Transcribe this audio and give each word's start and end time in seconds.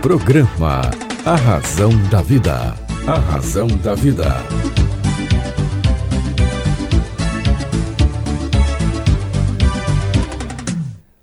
Programa 0.00 0.82
A 1.26 1.34
Razão 1.34 1.90
da 2.08 2.22
Vida. 2.22 2.54
A 3.04 3.18
Razão 3.18 3.66
da 3.66 3.96
Vida. 3.96 4.26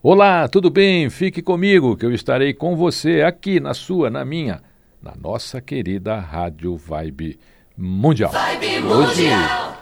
Olá, 0.03 0.49
tudo 0.49 0.69
bem? 0.69 1.09
Fique 1.09 1.41
comigo 1.41 1.96
que 1.96 2.05
eu 2.05 2.14
estarei 2.14 2.54
com 2.54 2.75
você 2.75 3.21
aqui 3.21 3.61
na 3.61 3.73
sua, 3.73 4.09
na 4.09 4.25
minha, 4.25 4.61
na 5.02 5.14
nossa 5.16 5.62
querida 5.62 6.20
Rádio 6.20 6.76
Vibe 6.76 7.39
Mundial. 7.78 8.32
Vibe 8.34 8.84
Hoje, 8.88 9.21
Mundial. 9.21 9.78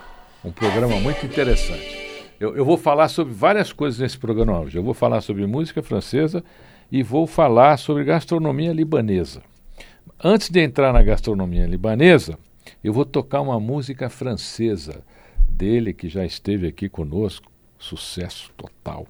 um 0.45 0.51
programa 0.51 0.97
muito 0.97 1.25
interessante. 1.25 2.29
Eu, 2.39 2.55
eu, 2.55 2.63
vou 2.63 2.77
falar 2.77 3.07
sobre 3.07 3.33
várias 3.33 3.73
coisas 3.73 3.99
nesse 3.99 4.19
programa 4.19 4.59
hoje. 4.59 4.77
Eu 4.77 4.83
vou 4.83 4.93
falar 4.93 5.21
sobre 5.21 5.47
música 5.47 5.81
francesa 5.81 6.43
e 6.93 7.01
vou 7.01 7.25
falar 7.25 7.77
sobre 7.77 8.03
gastronomia 8.03 8.71
libanesa. 8.71 9.41
Antes 10.23 10.51
de 10.51 10.59
entrar 10.59 10.93
na 10.93 11.01
gastronomia 11.01 11.65
libanesa, 11.65 12.37
eu 12.83 12.93
vou 12.93 13.03
tocar 13.03 13.41
uma 13.41 13.59
música 13.59 14.11
francesa 14.11 15.03
dele 15.49 15.91
que 15.91 16.07
já 16.07 16.23
esteve 16.23 16.67
aqui 16.67 16.87
conosco, 16.87 17.51
sucesso 17.79 18.51
total. 18.55 19.07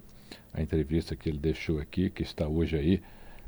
A 0.54 0.62
entrevista 0.62 1.14
que 1.14 1.28
ele 1.28 1.36
deixou 1.36 1.78
aqui, 1.78 2.08
que 2.08 2.22
está 2.22 2.48
hoje 2.48 2.74
aí 2.74 3.02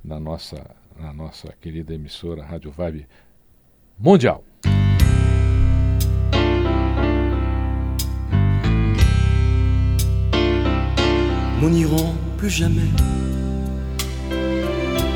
na 0.05 0.21
nossa, 0.21 0.71
na 1.01 1.15
nossa 1.15 1.55
querida 1.59 1.95
emissora 1.95 2.45
Rádio 2.45 2.71
Vibe 2.71 3.07
Mundial. 3.99 4.45
N'irons 11.63 12.15
plus 12.39 12.53
jamais 12.53 13.16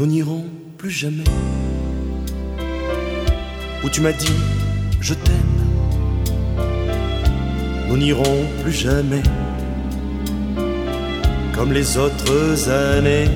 Nous 0.00 0.06
n'irons 0.06 0.48
plus 0.78 0.88
jamais 0.88 1.24
où 3.84 3.90
tu 3.90 4.00
m'as 4.00 4.12
dit 4.12 4.32
je 4.98 5.12
t'aime. 5.12 5.60
Nous 7.86 7.98
n'irons 7.98 8.46
plus 8.62 8.72
jamais 8.72 9.22
comme 11.54 11.74
les 11.74 11.98
autres 11.98 12.70
années. 12.70 13.28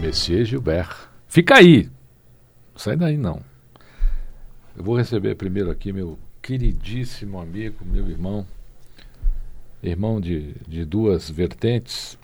Messier 0.00 0.46
Gilbert. 0.46 1.10
Fica 1.28 1.56
aí! 1.56 1.90
Sai 2.74 2.96
daí 2.96 3.18
não. 3.18 3.42
Eu 4.74 4.84
vou 4.84 4.96
receber 4.96 5.34
primeiro 5.34 5.70
aqui 5.70 5.92
meu 5.92 6.18
queridíssimo 6.40 7.38
amigo, 7.38 7.84
meu 7.84 8.08
irmão, 8.08 8.46
irmão 9.82 10.22
de, 10.22 10.54
de 10.66 10.86
duas 10.86 11.28
vertentes, 11.28 12.16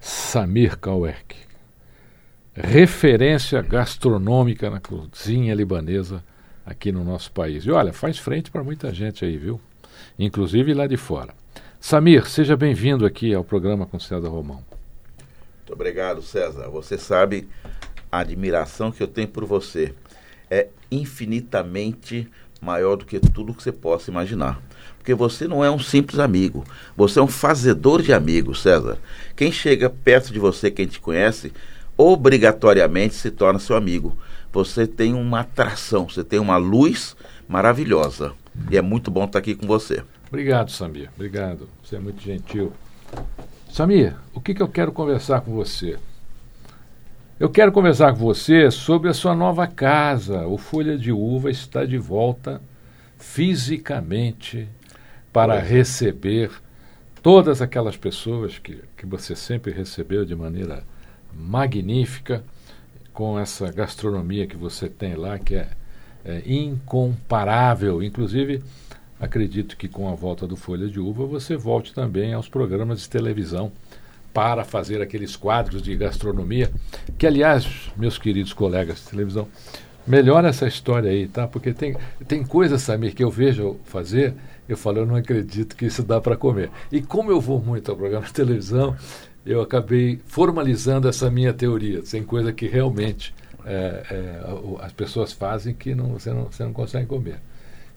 Samir 0.00 0.78
Kauerk, 0.78 1.36
referência 2.54 3.60
gastronômica 3.62 4.70
na 4.70 4.80
cozinha 4.80 5.54
libanesa 5.54 6.22
aqui 6.64 6.92
no 6.92 7.04
nosso 7.04 7.30
país. 7.32 7.64
E 7.64 7.70
olha, 7.70 7.92
faz 7.92 8.18
frente 8.18 8.50
para 8.50 8.62
muita 8.62 8.92
gente 8.94 9.24
aí, 9.24 9.36
viu? 9.36 9.60
Inclusive 10.18 10.72
lá 10.72 10.86
de 10.86 10.96
fora. 10.96 11.34
Samir, 11.80 12.28
seja 12.28 12.56
bem-vindo 12.56 13.04
aqui 13.04 13.34
ao 13.34 13.44
programa 13.44 13.86
com 13.86 13.98
César 13.98 14.28
Romão. 14.28 14.62
Muito 15.58 15.72
obrigado, 15.72 16.22
César. 16.22 16.68
Você 16.68 16.96
sabe 16.96 17.48
a 18.10 18.20
admiração 18.20 18.92
que 18.92 19.02
eu 19.02 19.08
tenho 19.08 19.28
por 19.28 19.44
você 19.44 19.94
é 20.50 20.68
infinitamente 20.90 22.28
maior 22.60 22.96
do 22.96 23.04
que 23.04 23.18
tudo 23.18 23.52
que 23.52 23.62
você 23.62 23.72
possa 23.72 24.10
imaginar. 24.10 24.62
Porque 24.96 25.12
você 25.12 25.46
não 25.46 25.62
é 25.62 25.70
um 25.70 25.78
simples 25.78 26.18
amigo, 26.18 26.64
você 26.96 27.18
é 27.18 27.22
um 27.22 27.28
fazedor 27.28 28.00
de 28.00 28.12
amigos, 28.12 28.62
César. 28.62 28.96
Quem 29.36 29.52
chega 29.52 29.90
perto 29.90 30.32
de 30.32 30.38
você, 30.38 30.70
quem 30.70 30.86
te 30.86 30.98
conhece, 30.98 31.52
obrigatoriamente 31.96 33.14
se 33.14 33.30
torna 33.30 33.58
seu 33.58 33.76
amigo. 33.76 34.16
Você 34.52 34.86
tem 34.86 35.14
uma 35.14 35.40
atração, 35.40 36.08
você 36.08 36.22
tem 36.22 36.38
uma 36.38 36.56
luz 36.56 37.16
maravilhosa. 37.48 38.32
E 38.70 38.76
é 38.76 38.82
muito 38.82 39.10
bom 39.10 39.24
estar 39.24 39.38
aqui 39.38 39.54
com 39.54 39.66
você. 39.66 40.02
Obrigado, 40.28 40.70
Samir. 40.70 41.10
Obrigado. 41.14 41.68
Você 41.82 41.96
é 41.96 41.98
muito 41.98 42.22
gentil. 42.22 42.72
Samir, 43.70 44.14
o 44.32 44.40
que, 44.40 44.54
que 44.54 44.62
eu 44.62 44.68
quero 44.68 44.92
conversar 44.92 45.40
com 45.40 45.52
você? 45.52 45.98
Eu 47.38 47.50
quero 47.50 47.72
conversar 47.72 48.12
com 48.12 48.20
você 48.20 48.70
sobre 48.70 49.08
a 49.08 49.14
sua 49.14 49.34
nova 49.34 49.66
casa. 49.66 50.46
O 50.46 50.56
Folha 50.56 50.96
de 50.96 51.10
Uva 51.10 51.50
está 51.50 51.84
de 51.84 51.98
volta 51.98 52.62
fisicamente 53.18 54.68
para 55.32 55.58
receber 55.58 56.50
todas 57.20 57.60
aquelas 57.60 57.96
pessoas 57.96 58.58
que, 58.58 58.78
que 58.96 59.04
você 59.04 59.34
sempre 59.34 59.72
recebeu 59.72 60.24
de 60.24 60.36
maneira 60.36 60.84
magnífica, 61.36 62.44
com 63.12 63.38
essa 63.38 63.70
gastronomia 63.70 64.46
que 64.46 64.56
você 64.56 64.88
tem 64.88 65.14
lá, 65.14 65.38
que 65.38 65.54
é, 65.54 65.68
é 66.24 66.42
incomparável. 66.46 68.02
Inclusive, 68.02 68.62
acredito 69.20 69.76
que 69.76 69.88
com 69.88 70.08
a 70.08 70.14
volta 70.14 70.46
do 70.46 70.56
Folha 70.56 70.88
de 70.88 70.98
Uva 70.98 71.24
você 71.24 71.56
volte 71.56 71.94
também 71.94 72.34
aos 72.34 72.48
programas 72.48 73.00
de 73.00 73.08
televisão 73.08 73.70
para 74.32 74.64
fazer 74.64 75.00
aqueles 75.00 75.36
quadros 75.36 75.80
de 75.80 75.94
gastronomia, 75.96 76.68
que 77.16 77.24
aliás, 77.24 77.92
meus 77.96 78.18
queridos 78.18 78.52
colegas 78.52 78.98
de 78.98 79.10
televisão, 79.10 79.46
melhora 80.04 80.48
essa 80.48 80.66
história 80.66 81.08
aí, 81.08 81.28
tá? 81.28 81.46
Porque 81.46 81.72
tem, 81.72 81.96
tem 82.26 82.44
coisas, 82.44 82.82
Samir, 82.82 83.14
que 83.14 83.22
eu 83.22 83.30
vejo 83.30 83.76
fazer, 83.84 84.34
eu 84.68 84.76
falo, 84.76 84.98
eu 84.98 85.06
não 85.06 85.14
acredito 85.14 85.76
que 85.76 85.86
isso 85.86 86.02
dá 86.02 86.20
para 86.20 86.36
comer. 86.36 86.68
E 86.90 87.00
como 87.00 87.30
eu 87.30 87.40
vou 87.40 87.60
muito 87.60 87.90
ao 87.90 87.96
programa 87.96 88.26
de 88.26 88.32
televisão, 88.32 88.96
eu 89.44 89.60
acabei 89.60 90.20
formalizando 90.26 91.08
essa 91.08 91.30
minha 91.30 91.52
teoria. 91.52 92.02
Tem 92.02 92.22
coisa 92.22 92.52
que 92.52 92.66
realmente 92.66 93.34
é, 93.64 94.04
é, 94.10 94.40
as 94.80 94.92
pessoas 94.92 95.32
fazem 95.32 95.74
que 95.74 95.94
não, 95.94 96.08
você, 96.08 96.30
não, 96.30 96.44
você 96.44 96.64
não 96.64 96.72
consegue 96.72 97.06
comer. 97.06 97.40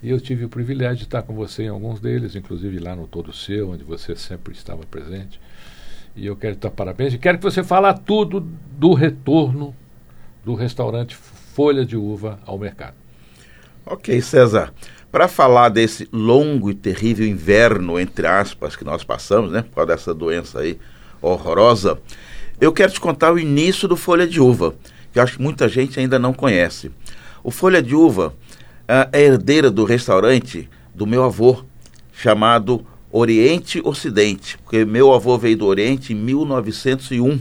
E 0.02 0.10
eu 0.10 0.20
tive 0.20 0.46
o 0.46 0.50
privilégio 0.50 0.98
de 0.98 1.04
estar 1.04 1.24
com 1.24 1.34
você 1.34 1.64
em 1.64 1.70
alguns 1.70 2.00
deles, 2.00 2.36
inclusive 2.36 2.78
lá 2.80 2.96
no 2.96 3.08
Todo 3.08 3.34
Seu, 3.34 3.72
onde 3.72 3.84
você 3.84 4.16
sempre 4.16 4.54
estava 4.54 4.84
presente. 4.84 5.40
E 6.16 6.26
eu 6.26 6.36
quero 6.36 6.56
te 6.56 6.60
dar 6.60 6.72
parabéns 6.72 7.14
e 7.14 7.18
quero 7.18 7.38
que 7.38 7.44
você 7.44 7.64
fale 7.64 7.92
tudo 8.06 8.40
do 8.78 8.94
retorno 8.94 9.76
do 10.44 10.54
restaurante 10.54 11.16
Folha 11.16 11.86
de 11.86 11.98
Uva 11.98 12.40
ao 12.46 12.58
mercado. 12.58 12.96
Ok, 13.86 14.22
César. 14.22 14.74
Para 15.12 15.28
falar 15.28 15.70
desse 15.70 16.08
longo 16.12 16.70
e 16.70 16.76
terrível 16.76 17.26
inverno, 17.26 18.00
entre 18.00 18.28
aspas, 18.28 18.76
que 18.76 18.84
nós 18.84 19.04
passamos, 19.04 19.52
né, 19.52 19.62
por 19.62 19.76
causa 19.76 19.88
dessa 19.88 20.14
doença 20.14 20.60
aí 20.60 20.78
horrorosa, 21.22 22.00
eu 22.60 22.72
quero 22.72 22.92
te 22.92 23.00
contar 23.00 23.34
o 23.34 23.40
início 23.40 23.88
do 23.88 23.96
Folha 23.96 24.28
de 24.28 24.42
Uva, 24.42 24.74
que 25.12 25.20
eu 25.20 25.24
acho 25.24 25.38
que 25.38 25.42
muita 25.42 25.70
gente 25.70 26.00
ainda 26.00 26.18
não 26.18 26.34
conhece. 26.34 26.92
O 27.44 27.52
Folha 27.52 27.82
de 27.82 27.96
Uva 27.96 28.34
é 28.88 29.22
herdeira 29.22 29.70
do 29.70 29.84
restaurante 29.84 30.70
do 30.94 31.06
meu 31.06 31.24
avô, 31.24 31.64
chamado 32.12 32.86
Oriente 33.12 33.82
Ocidente, 33.84 34.58
porque 34.58 34.84
meu 34.86 35.14
avô 35.14 35.38
veio 35.38 35.58
do 35.58 35.66
Oriente 35.66 36.14
em 36.14 36.16
1901. 36.16 37.40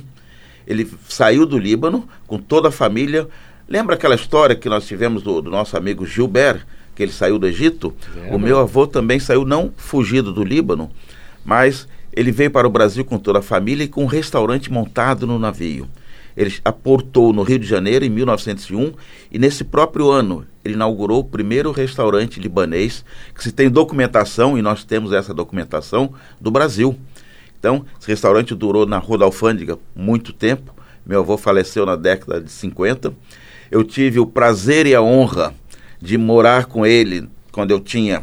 Ele 0.66 0.90
saiu 1.08 1.46
do 1.46 1.58
Líbano 1.58 2.08
com 2.26 2.38
toda 2.38 2.68
a 2.68 2.72
família. 2.72 3.28
Lembra 3.68 3.94
aquela 3.94 4.14
história 4.14 4.54
que 4.54 4.68
nós 4.68 4.86
tivemos 4.86 5.22
do, 5.22 5.40
do 5.40 5.50
nosso 5.50 5.76
amigo 5.76 6.04
Gilbert, 6.04 6.66
que 6.94 7.02
ele 7.02 7.12
saiu 7.12 7.38
do 7.38 7.46
Egito? 7.46 7.94
O 8.34 8.38
meu 8.38 8.58
avô 8.58 8.86
também 8.86 9.20
saiu 9.20 9.44
não 9.44 9.72
fugido 9.76 10.32
do 10.32 10.42
Líbano, 10.42 10.90
mas 11.44 11.86
Ele 12.16 12.32
veio 12.32 12.50
para 12.50 12.66
o 12.66 12.70
Brasil 12.70 13.04
com 13.04 13.18
toda 13.18 13.40
a 13.40 13.42
família 13.42 13.84
e 13.84 13.88
com 13.88 14.02
um 14.02 14.06
restaurante 14.06 14.72
montado 14.72 15.26
no 15.26 15.38
navio. 15.38 15.86
Ele 16.34 16.54
aportou 16.64 17.30
no 17.32 17.42
Rio 17.42 17.58
de 17.58 17.66
Janeiro 17.66 18.04
em 18.04 18.10
1901 18.10 18.94
e 19.30 19.38
nesse 19.38 19.62
próprio 19.62 20.10
ano 20.10 20.46
ele 20.64 20.74
inaugurou 20.74 21.20
o 21.20 21.24
primeiro 21.24 21.70
restaurante 21.70 22.40
libanês 22.40 23.04
que 23.34 23.42
se 23.42 23.52
tem 23.52 23.70
documentação 23.70 24.56
e 24.56 24.62
nós 24.62 24.82
temos 24.82 25.12
essa 25.12 25.34
documentação 25.34 26.12
do 26.40 26.50
Brasil. 26.50 26.98
Então, 27.58 27.84
esse 28.00 28.08
restaurante 28.08 28.54
durou 28.54 28.86
na 28.86 28.98
Rua 28.98 29.18
da 29.18 29.24
Alfândega 29.26 29.78
muito 29.94 30.32
tempo. 30.32 30.74
Meu 31.04 31.20
avô 31.20 31.36
faleceu 31.36 31.84
na 31.84 31.96
década 31.96 32.40
de 32.40 32.50
50. 32.50 33.14
Eu 33.70 33.84
tive 33.84 34.18
o 34.18 34.26
prazer 34.26 34.86
e 34.86 34.94
a 34.94 35.02
honra 35.02 35.54
de 36.00 36.16
morar 36.18 36.66
com 36.66 36.84
ele 36.84 37.28
quando 37.52 37.70
eu 37.70 37.80
tinha 37.80 38.22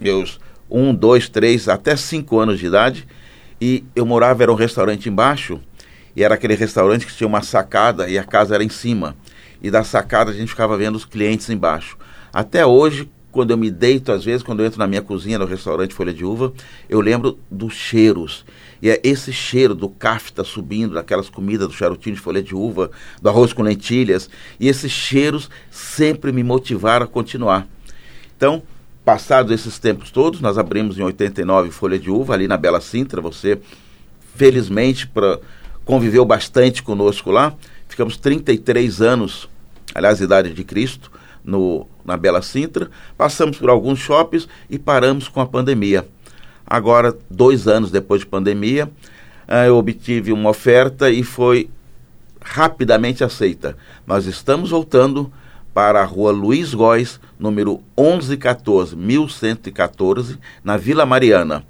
meus 0.00 0.40
um, 0.70 0.94
dois, 0.94 1.28
três, 1.28 1.68
até 1.68 1.96
cinco 1.96 2.38
anos 2.38 2.58
de 2.58 2.66
idade. 2.66 3.06
E 3.60 3.84
eu 3.94 4.04
morava, 4.04 4.42
era 4.42 4.52
um 4.52 4.56
restaurante 4.56 5.08
embaixo, 5.08 5.60
e 6.14 6.22
era 6.22 6.34
aquele 6.34 6.54
restaurante 6.54 7.06
que 7.06 7.14
tinha 7.14 7.26
uma 7.26 7.42
sacada 7.42 8.08
e 8.08 8.18
a 8.18 8.24
casa 8.24 8.54
era 8.54 8.64
em 8.64 8.68
cima. 8.68 9.16
E 9.62 9.70
da 9.70 9.84
sacada 9.84 10.30
a 10.30 10.34
gente 10.34 10.48
ficava 10.48 10.76
vendo 10.76 10.96
os 10.96 11.04
clientes 11.04 11.48
embaixo. 11.48 11.96
Até 12.32 12.66
hoje, 12.66 13.08
quando 13.32 13.50
eu 13.50 13.56
me 13.56 13.70
deito, 13.70 14.12
às 14.12 14.24
vezes, 14.24 14.42
quando 14.42 14.60
eu 14.60 14.66
entro 14.66 14.78
na 14.78 14.86
minha 14.86 15.02
cozinha, 15.02 15.38
no 15.38 15.44
restaurante 15.44 15.94
Folha 15.94 16.12
de 16.12 16.24
Uva, 16.24 16.52
eu 16.88 17.00
lembro 17.00 17.38
dos 17.50 17.74
cheiros. 17.74 18.44
E 18.80 18.90
é 18.90 19.00
esse 19.02 19.32
cheiro 19.32 19.74
do 19.74 19.88
cafta 19.88 20.44
subindo, 20.44 20.94
daquelas 20.94 21.28
comidas 21.28 21.68
do 21.68 21.74
charutinho 21.74 22.14
de 22.14 22.20
folha 22.20 22.42
de 22.42 22.54
uva, 22.54 22.90
do 23.20 23.28
arroz 23.28 23.52
com 23.52 23.62
lentilhas, 23.62 24.28
e 24.60 24.68
esses 24.68 24.92
cheiros 24.92 25.50
sempre 25.70 26.32
me 26.32 26.42
motivaram 26.42 27.04
a 27.04 27.08
continuar. 27.08 27.66
Então, 28.36 28.62
passados 29.06 29.52
esses 29.52 29.78
tempos 29.78 30.10
todos, 30.10 30.40
nós 30.40 30.58
abrimos 30.58 30.98
em 30.98 31.02
89 31.04 31.70
Folha 31.70 31.96
de 31.96 32.10
Uva, 32.10 32.34
ali 32.34 32.48
na 32.48 32.56
Bela 32.56 32.80
Sintra. 32.80 33.22
Você, 33.22 33.56
felizmente, 34.34 35.06
pra, 35.06 35.38
conviveu 35.84 36.24
bastante 36.24 36.82
conosco 36.82 37.30
lá. 37.30 37.54
Ficamos 37.86 38.16
33 38.16 39.00
anos, 39.00 39.48
aliás, 39.94 40.20
idade 40.20 40.52
de 40.52 40.64
Cristo, 40.64 41.12
no, 41.44 41.86
na 42.04 42.16
Bela 42.16 42.42
Sintra. 42.42 42.90
Passamos 43.16 43.58
por 43.58 43.70
alguns 43.70 44.00
shoppings 44.00 44.48
e 44.68 44.76
paramos 44.76 45.28
com 45.28 45.40
a 45.40 45.46
pandemia. 45.46 46.04
Agora, 46.66 47.16
dois 47.30 47.68
anos 47.68 47.92
depois 47.92 48.22
de 48.22 48.26
pandemia, 48.26 48.90
ah, 49.46 49.66
eu 49.66 49.76
obtive 49.76 50.32
uma 50.32 50.50
oferta 50.50 51.08
e 51.08 51.22
foi 51.22 51.70
rapidamente 52.42 53.22
aceita. 53.22 53.76
Nós 54.04 54.26
estamos 54.26 54.70
voltando 54.70 55.32
para 55.76 56.00
a 56.00 56.06
rua 56.06 56.32
Luiz 56.32 56.72
Góes, 56.72 57.20
número 57.38 57.82
1114, 57.98 58.96
1114, 58.96 60.38
na 60.64 60.78
Vila 60.78 61.04
Mariana. 61.04 61.66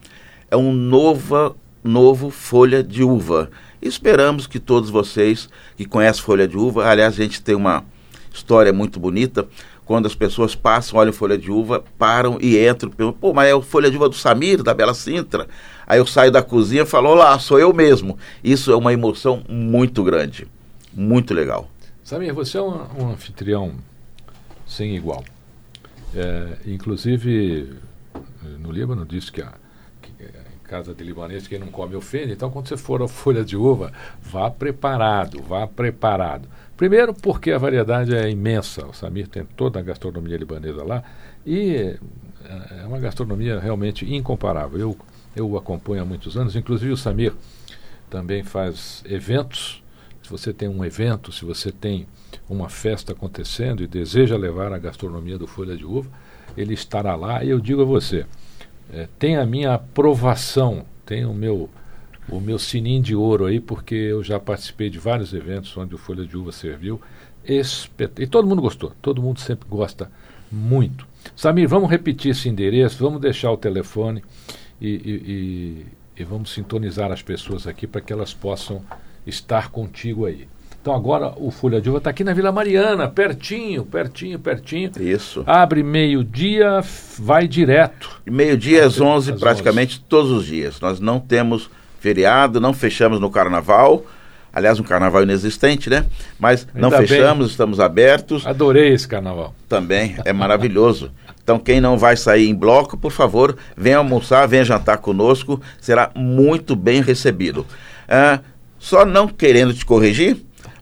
É 0.49 0.57
um 0.57 0.73
novo, 0.73 1.57
novo 1.83 2.31
folha 2.31 2.85
de 2.85 3.03
uva. 3.03 3.51
Esperamos 3.83 4.47
que 4.47 4.61
todos 4.61 4.91
vocês 4.91 5.49
que 5.77 5.85
conhecem 5.85 6.23
folha 6.23 6.47
de 6.47 6.57
uva, 6.57 6.87
aliás, 6.87 7.15
a 7.15 7.17
gente 7.17 7.43
tem 7.43 7.57
uma 7.57 7.83
história 8.33 8.73
muito 8.73 9.01
bonita, 9.01 9.45
quando 9.85 10.07
as 10.07 10.15
pessoas 10.15 10.55
passam, 10.55 11.01
olham 11.01 11.13
folha 11.13 11.37
de 11.37 11.51
uva, 11.51 11.83
param 11.99 12.39
e 12.41 12.65
entram, 12.65 12.93
pô, 13.13 13.35
mas 13.35 13.49
é 13.49 13.57
o 13.57 13.61
folha 13.61 13.91
de 13.91 13.97
uva 13.97 14.09
do 14.09 14.15
Samir, 14.15 14.63
da 14.63 14.73
Bela 14.73 14.95
Sintra. 14.95 15.49
Aí 15.85 15.99
eu 15.99 16.07
saio 16.07 16.31
da 16.31 16.45
cozinha 16.45 16.83
e 16.83 16.87
falo, 16.87 17.09
olá, 17.09 17.37
sou 17.41 17.59
eu 17.59 17.73
mesmo. 17.75 18.17
Isso 18.45 18.71
é 18.71 18.77
uma 18.77 18.93
emoção 18.93 19.43
muito 19.49 20.05
grande, 20.05 20.47
muito 20.95 21.35
legal. 21.35 21.69
Samir, 22.05 22.33
você 22.33 22.57
é 22.57 22.63
um, 22.63 22.87
um 23.01 23.11
anfitrião 23.11 23.75
sem 24.67 24.97
igual. 24.97 25.25
É, 26.15 26.57
inclusive, 26.67 27.75
no 28.59 28.71
Líbano 28.71 29.05
diz 29.05 29.31
que, 29.31 29.43
a, 29.43 29.53
que 30.03 30.11
em 30.11 30.67
casa 30.67 30.95
de 30.95 31.05
libanês 31.05 31.47
quem 31.47 31.59
não 31.59 31.69
come 31.69 31.95
ofende, 31.95 32.33
então 32.33 32.51
quando 32.51 32.69
você 32.69 32.77
for 32.77 33.03
a 33.03 33.09
folha 33.09 33.45
de 33.45 33.57
uva, 33.57 33.93
vá 34.21 34.51
preparado, 34.51 35.43
vá 35.43 35.67
preparado. 35.67 36.49
Primeiro 36.77 37.15
porque 37.15 37.53
a 37.53 37.59
variedade 37.59 38.15
é 38.15 38.31
imensa, 38.31 38.87
o 38.87 38.93
Samir 38.93 39.29
tem 39.29 39.45
toda 39.45 39.79
a 39.79 39.83
gastronomia 39.83 40.37
libanesa 40.37 40.85
lá 40.85 41.03
e 41.45 41.77
é, 42.45 42.81
é 42.83 42.87
uma 42.87 42.99
gastronomia 42.99 43.59
realmente 43.59 44.05
incomparável. 44.13 44.79
Eu, 44.79 44.97
eu 45.35 45.49
o 45.49 45.57
acompanho 45.57 46.03
há 46.03 46.05
muitos 46.05 46.37
anos, 46.37 46.57
inclusive 46.57 46.93
o 46.93 46.97
Samir 46.97 47.33
também 48.11 48.43
faz 48.43 49.03
eventos. 49.07 49.83
Se 50.27 50.33
você 50.33 50.53
tem 50.53 50.69
um 50.69 50.85
evento, 50.85 51.31
se 51.31 51.45
você 51.45 51.71
tem 51.71 52.05
uma 52.51 52.69
festa 52.69 53.13
acontecendo 53.13 53.81
e 53.81 53.87
deseja 53.87 54.37
levar 54.37 54.73
a 54.73 54.79
gastronomia 54.79 55.39
do 55.39 55.47
Folha 55.47 55.77
de 55.77 55.85
Uva, 55.85 56.11
ele 56.57 56.75
estará 56.75 57.15
lá 57.15 57.45
e 57.45 57.51
eu 57.51 57.61
digo 57.61 57.83
a 57.83 57.85
você, 57.85 58.27
é, 58.93 59.07
tem 59.21 59.37
a 59.37 59.47
minha 59.47 59.75
aprovação, 59.75 60.85
tem 61.05 61.25
o 61.25 61.33
meu, 61.33 61.71
o 62.29 62.41
meu 62.41 62.59
sininho 62.59 63.01
de 63.01 63.15
ouro 63.15 63.47
aí, 63.47 63.61
porque 63.61 63.95
eu 63.95 64.21
já 64.21 64.41
participei 64.41 64.91
de 64.91 64.99
vários 64.99 65.33
eventos 65.33 65.77
onde 65.77 65.95
o 65.95 65.99
Folha 65.99 66.27
de 66.27 66.37
Uva 66.37 66.51
serviu. 66.51 67.01
Espet... 67.45 68.21
E 68.21 68.27
todo 68.27 68.49
mundo 68.49 68.61
gostou, 68.61 68.93
todo 69.01 69.23
mundo 69.23 69.39
sempre 69.39 69.69
gosta 69.69 70.11
muito. 70.51 71.07
Samir, 71.37 71.69
vamos 71.69 71.89
repetir 71.89 72.33
esse 72.33 72.49
endereço, 72.49 72.99
vamos 72.99 73.21
deixar 73.21 73.53
o 73.53 73.57
telefone 73.57 74.25
e, 74.81 74.89
e, 74.89 74.97
e, 74.97 75.87
e 76.21 76.25
vamos 76.25 76.51
sintonizar 76.51 77.13
as 77.13 77.23
pessoas 77.23 77.65
aqui 77.69 77.87
para 77.87 78.01
que 78.01 78.13
elas 78.13 78.35
possam 78.35 78.83
estar 79.27 79.71
contigo 79.71 80.27
aí. 80.27 80.47
Então 80.81 80.95
agora 80.95 81.33
o 81.37 81.51
Folha 81.51 81.81
de 81.81 81.89
Uva 81.89 81.99
está 81.99 82.11
aqui 82.11 82.23
na 82.23 82.33
Vila 82.33 82.53
Mariana, 82.53 83.09
pertinho, 83.09 83.85
pertinho, 83.85 84.39
pertinho. 84.39 84.93
Isso. 85.01 85.43
Abre 85.45 85.83
meio-dia, 85.83 86.81
vai 87.19 87.49
direto. 87.49 88.23
Meio-dia 88.25 88.87
às 88.87 89.01
11, 89.01 89.33
às 89.33 89.41
praticamente 89.41 89.97
11. 89.97 90.05
todos 90.09 90.31
os 90.31 90.47
dias. 90.47 90.81
Nós 90.81 91.01
não 91.01 91.19
temos 91.19 91.69
feriado, 91.99 92.61
não 92.61 92.73
fechamos 92.73 93.19
no 93.19 93.29
carnaval. 93.29 94.07
Aliás, 94.53 94.79
um 94.79 94.85
carnaval 94.85 95.25
inexistente, 95.25 95.91
né? 95.91 96.07
Mas 96.39 96.67
Ainda 96.73 96.81
não 96.89 96.91
fechamos, 96.97 97.47
bem. 97.47 97.51
estamos 97.51 97.81
abertos. 97.81 98.47
Adorei 98.47 98.95
esse 98.95 99.09
carnaval. 99.09 99.55
Também, 99.69 100.17
é 100.25 100.33
maravilhoso. 100.33 101.11
Então, 101.43 101.59
quem 101.59 101.81
não 101.81 101.99
vai 101.99 102.17
sair 102.17 102.49
em 102.49 102.55
bloco, 102.55 102.97
por 102.97 103.11
favor, 103.11 103.57
venha 103.77 103.99
almoçar, 103.99 104.47
venha 104.47 104.65
jantar 104.65 104.99
conosco, 104.99 105.61
será 105.81 106.11
muito 106.15 106.75
bem 106.75 107.03
recebido. 107.03 107.67
Ah, 108.09 108.41
só 108.87 109.05
não 109.05 109.27
querendo 109.27 109.75
te 109.75 109.85
corrigir, 109.85 110.37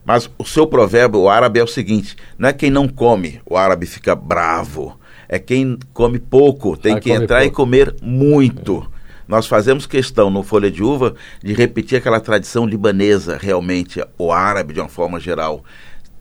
mas 0.04 0.28
o 0.36 0.44
seu 0.44 0.66
provérbio 0.66 1.20
o 1.20 1.28
árabe 1.30 1.58
é 1.58 1.64
o 1.64 1.66
seguinte: 1.66 2.14
não 2.36 2.50
é 2.50 2.52
quem 2.52 2.70
não 2.70 2.86
come, 2.86 3.40
o 3.46 3.56
árabe 3.56 3.86
fica 3.86 4.14
bravo. 4.14 5.00
É 5.26 5.38
quem 5.38 5.78
come 5.94 6.18
pouco, 6.18 6.76
tem 6.76 6.96
ah, 6.96 7.00
que 7.00 7.10
entrar 7.10 7.38
pouco. 7.38 7.52
e 7.54 7.56
comer 7.56 7.96
muito. 8.02 8.86
É. 8.90 8.94
Nós 9.26 9.46
fazemos 9.46 9.86
questão 9.86 10.28
no 10.28 10.42
Folha 10.42 10.70
de 10.70 10.82
Uva 10.82 11.14
de 11.42 11.54
repetir 11.54 11.96
aquela 11.96 12.20
tradição 12.20 12.66
libanesa, 12.66 13.38
realmente, 13.40 14.04
o 14.18 14.30
árabe 14.30 14.74
de 14.74 14.80
uma 14.80 14.88
forma 14.90 15.18
geral. 15.18 15.64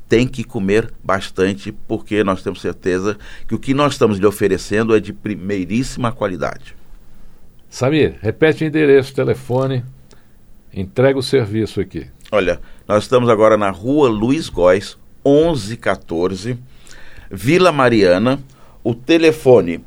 Tem 0.08 0.26
que 0.26 0.46
comer 0.46 0.90
bastante, 1.04 1.74
porque 1.86 2.24
nós 2.24 2.42
temos 2.42 2.62
certeza 2.62 3.18
que 3.46 3.56
o 3.56 3.60
que 3.60 3.74
nós 3.74 3.92
estamos 3.92 4.20
lhe 4.20 4.26
oferecendo 4.26 4.96
é 4.96 5.02
de 5.02 5.12
primeiríssima 5.12 6.14
qualidade. 6.14 6.78
Samir, 7.70 8.16
repete 8.22 8.64
o 8.64 8.68
endereço, 8.68 9.14
telefone, 9.14 9.84
entrega 10.74 11.20
o 11.20 11.24
serviço 11.24 11.80
aqui. 11.80 12.08
Olha, 12.32 12.60
nós 12.88 13.04
estamos 13.04 13.30
agora 13.30 13.56
na 13.58 13.70
rua 13.70 14.10
Luiz 14.10 14.50
Góes, 14.50 14.98
1114, 15.26 16.58
Vila 17.30 17.72
Mariana. 17.72 18.40
O 18.84 18.96
telefone 18.96 19.86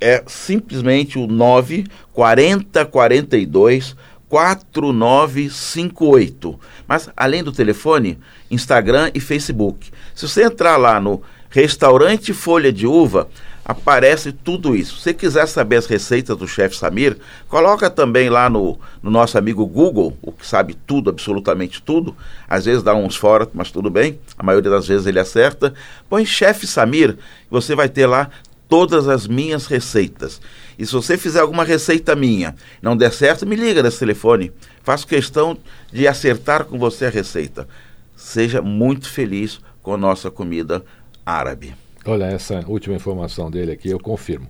é 0.00 0.24
simplesmente 0.26 1.18
o 1.18 1.26
94042 1.26 3.94
4958. 4.28 6.60
Mas 6.86 7.10
além 7.16 7.42
do 7.42 7.50
telefone, 7.52 8.18
Instagram 8.50 9.10
e 9.14 9.20
Facebook. 9.20 9.90
Se 10.14 10.28
você 10.28 10.44
entrar 10.44 10.76
lá 10.76 11.00
no 11.00 11.22
Restaurante 11.48 12.32
Folha 12.32 12.72
de 12.72 12.86
Uva, 12.86 13.28
aparece 13.66 14.30
tudo 14.30 14.76
isso. 14.76 15.00
Se 15.00 15.12
quiser 15.12 15.46
saber 15.48 15.76
as 15.76 15.86
receitas 15.86 16.36
do 16.36 16.46
chefe 16.46 16.76
Samir, 16.76 17.18
coloca 17.48 17.90
também 17.90 18.28
lá 18.28 18.48
no, 18.48 18.78
no, 19.02 19.10
nosso 19.10 19.36
amigo 19.36 19.66
Google, 19.66 20.16
o 20.22 20.30
que 20.30 20.46
sabe 20.46 20.74
tudo, 20.74 21.10
absolutamente 21.10 21.82
tudo. 21.82 22.16
Às 22.48 22.64
vezes 22.64 22.84
dá 22.84 22.94
uns 22.94 23.16
fora, 23.16 23.48
mas 23.52 23.72
tudo 23.72 23.90
bem. 23.90 24.20
A 24.38 24.42
maioria 24.44 24.70
das 24.70 24.86
vezes 24.86 25.06
ele 25.06 25.18
acerta. 25.18 25.74
Põe 26.08 26.24
chefe 26.24 26.64
Samir, 26.64 27.18
você 27.50 27.74
vai 27.74 27.88
ter 27.88 28.06
lá 28.06 28.30
todas 28.68 29.08
as 29.08 29.26
minhas 29.26 29.66
receitas. 29.66 30.40
E 30.78 30.86
se 30.86 30.92
você 30.92 31.18
fizer 31.18 31.40
alguma 31.40 31.64
receita 31.64 32.14
minha, 32.14 32.54
não 32.80 32.96
der 32.96 33.12
certo, 33.12 33.44
me 33.44 33.56
liga 33.56 33.82
nesse 33.82 33.98
telefone. 33.98 34.52
Faço 34.84 35.08
questão 35.08 35.58
de 35.92 36.06
acertar 36.06 36.66
com 36.66 36.78
você 36.78 37.06
a 37.06 37.10
receita. 37.10 37.66
Seja 38.14 38.62
muito 38.62 39.10
feliz 39.10 39.60
com 39.82 39.92
a 39.92 39.98
nossa 39.98 40.30
comida 40.30 40.84
árabe. 41.24 41.74
Olha, 42.06 42.26
essa 42.26 42.64
última 42.68 42.94
informação 42.94 43.50
dele 43.50 43.72
aqui 43.72 43.88
eu 43.88 43.98
confirmo. 43.98 44.46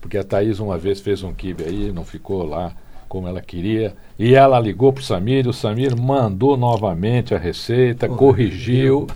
Porque 0.00 0.16
a 0.16 0.24
Thaís 0.24 0.58
uma 0.58 0.78
vez 0.78 1.00
fez 1.00 1.22
um 1.22 1.32
kibe 1.32 1.64
aí, 1.64 1.92
não 1.92 2.04
ficou 2.04 2.44
lá 2.44 2.74
como 3.08 3.28
ela 3.28 3.42
queria. 3.42 3.94
E 4.18 4.34
ela 4.34 4.58
ligou 4.58 4.92
para 4.92 5.02
o 5.02 5.04
Samir, 5.04 5.46
o 5.46 5.52
Samir 5.52 5.94
mandou 5.94 6.56
novamente 6.56 7.34
a 7.34 7.38
receita, 7.38 8.10
oh, 8.10 8.16
corrigiu. 8.16 9.06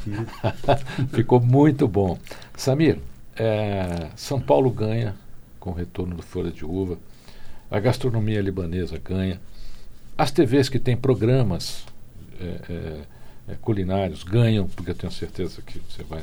ficou 1.12 1.40
muito 1.40 1.88
bom. 1.88 2.18
Samir, 2.56 2.98
é, 3.36 4.08
São 4.14 4.40
Paulo 4.40 4.70
ganha 4.70 5.14
com 5.58 5.70
o 5.70 5.72
retorno 5.72 6.14
do 6.14 6.22
Folha 6.22 6.50
de 6.50 6.64
Uva. 6.64 6.98
A 7.70 7.80
gastronomia 7.80 8.40
libanesa 8.40 9.00
ganha. 9.02 9.40
as 10.16 10.30
TVs 10.30 10.68
que 10.68 10.78
têm 10.78 10.96
programas 10.96 11.84
é, 12.40 12.44
é, 12.44 13.00
é, 13.48 13.54
culinários 13.60 14.22
ganham, 14.22 14.68
porque 14.68 14.90
eu 14.90 14.94
tenho 14.94 15.12
certeza 15.12 15.62
que 15.62 15.80
você 15.80 16.02
vai 16.02 16.22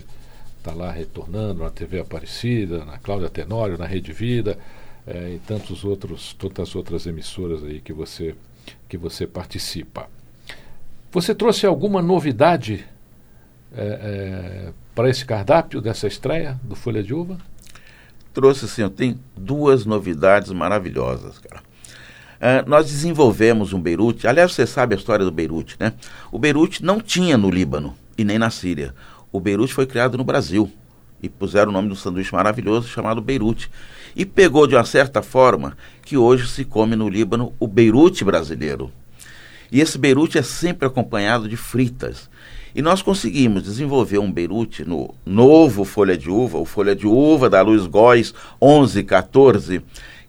estar 0.63 0.71
tá 0.71 0.77
lá 0.77 0.91
retornando 0.91 1.61
na 1.61 1.69
TV 1.69 1.99
Aparecida, 1.99 2.85
na 2.85 2.97
Cláudia 2.97 3.29
Tenório, 3.29 3.77
na 3.77 3.85
Rede 3.85 4.13
Vida 4.13 4.57
é, 5.05 5.33
e 5.35 5.39
tantos 5.39 5.83
outros, 5.83 6.33
tantas 6.39 6.73
outras 6.73 7.05
emissoras 7.05 7.61
aí 7.63 7.81
que 7.81 7.91
você, 7.91 8.33
que 8.87 8.97
você 8.97 9.27
participa. 9.27 10.07
Você 11.11 11.35
trouxe 11.35 11.65
alguma 11.65 12.01
novidade 12.01 12.85
é, 13.75 13.81
é, 13.81 14.73
para 14.95 15.09
esse 15.09 15.25
cardápio 15.25 15.81
dessa 15.81 16.07
estreia 16.07 16.57
do 16.63 16.75
Folha 16.75 17.03
de 17.03 17.13
Uva? 17.13 17.37
Trouxe 18.33 18.67
sim, 18.67 18.87
tenho 18.89 19.19
duas 19.35 19.85
novidades 19.85 20.51
maravilhosas, 20.51 21.37
cara. 21.39 21.61
Uh, 22.43 22.67
nós 22.67 22.87
desenvolvemos 22.87 23.71
um 23.71 23.79
Beirute, 23.79 24.27
aliás, 24.27 24.51
você 24.51 24.67
sabe 24.67 24.95
a 24.95 24.97
história 24.97 25.23
do 25.23 25.31
Beirute, 25.31 25.77
né? 25.79 25.93
O 26.29 26.37
Beirute 26.37 26.83
não 26.83 26.99
tinha 26.99 27.37
no 27.37 27.49
Líbano 27.49 27.95
e 28.17 28.25
nem 28.25 28.37
na 28.37 28.49
Síria. 28.49 28.93
O 29.33 29.39
Beirute 29.39 29.73
foi 29.73 29.87
criado 29.87 30.15
no 30.15 30.23
Brasil 30.23 30.71
e 31.19 31.27
puseram 31.27 31.71
o 31.71 31.73
nome 31.73 31.87
de 31.87 31.93
um 31.93 31.97
sanduíche 31.97 32.31
maravilhoso 32.31 32.87
chamado 32.87 33.19
Beirute. 33.19 33.67
E 34.15 34.25
pegou 34.25 34.67
de 34.67 34.75
uma 34.75 34.85
certa 34.85 35.23
forma 35.23 35.75
que 36.03 36.15
hoje 36.15 36.47
se 36.47 36.63
come 36.63 36.95
no 36.95 37.09
Líbano 37.09 37.51
o 37.59 37.67
Beirute 37.67 38.23
brasileiro. 38.23 38.91
E 39.71 39.81
esse 39.81 39.97
Beirute 39.97 40.37
é 40.37 40.43
sempre 40.43 40.87
acompanhado 40.87 41.49
de 41.49 41.57
fritas. 41.57 42.29
E 42.75 42.81
nós 42.81 43.01
conseguimos 43.01 43.63
desenvolver 43.63 44.19
um 44.19 44.31
Beirute 44.31 44.85
no 44.85 45.15
novo 45.25 45.83
Folha 45.83 46.15
de 46.15 46.29
Uva, 46.29 46.59
o 46.59 46.65
Folha 46.65 46.95
de 46.95 47.07
Uva 47.07 47.49
da 47.49 47.59
Luiz 47.63 47.87
Góes 47.87 48.35
1114, 48.61 49.81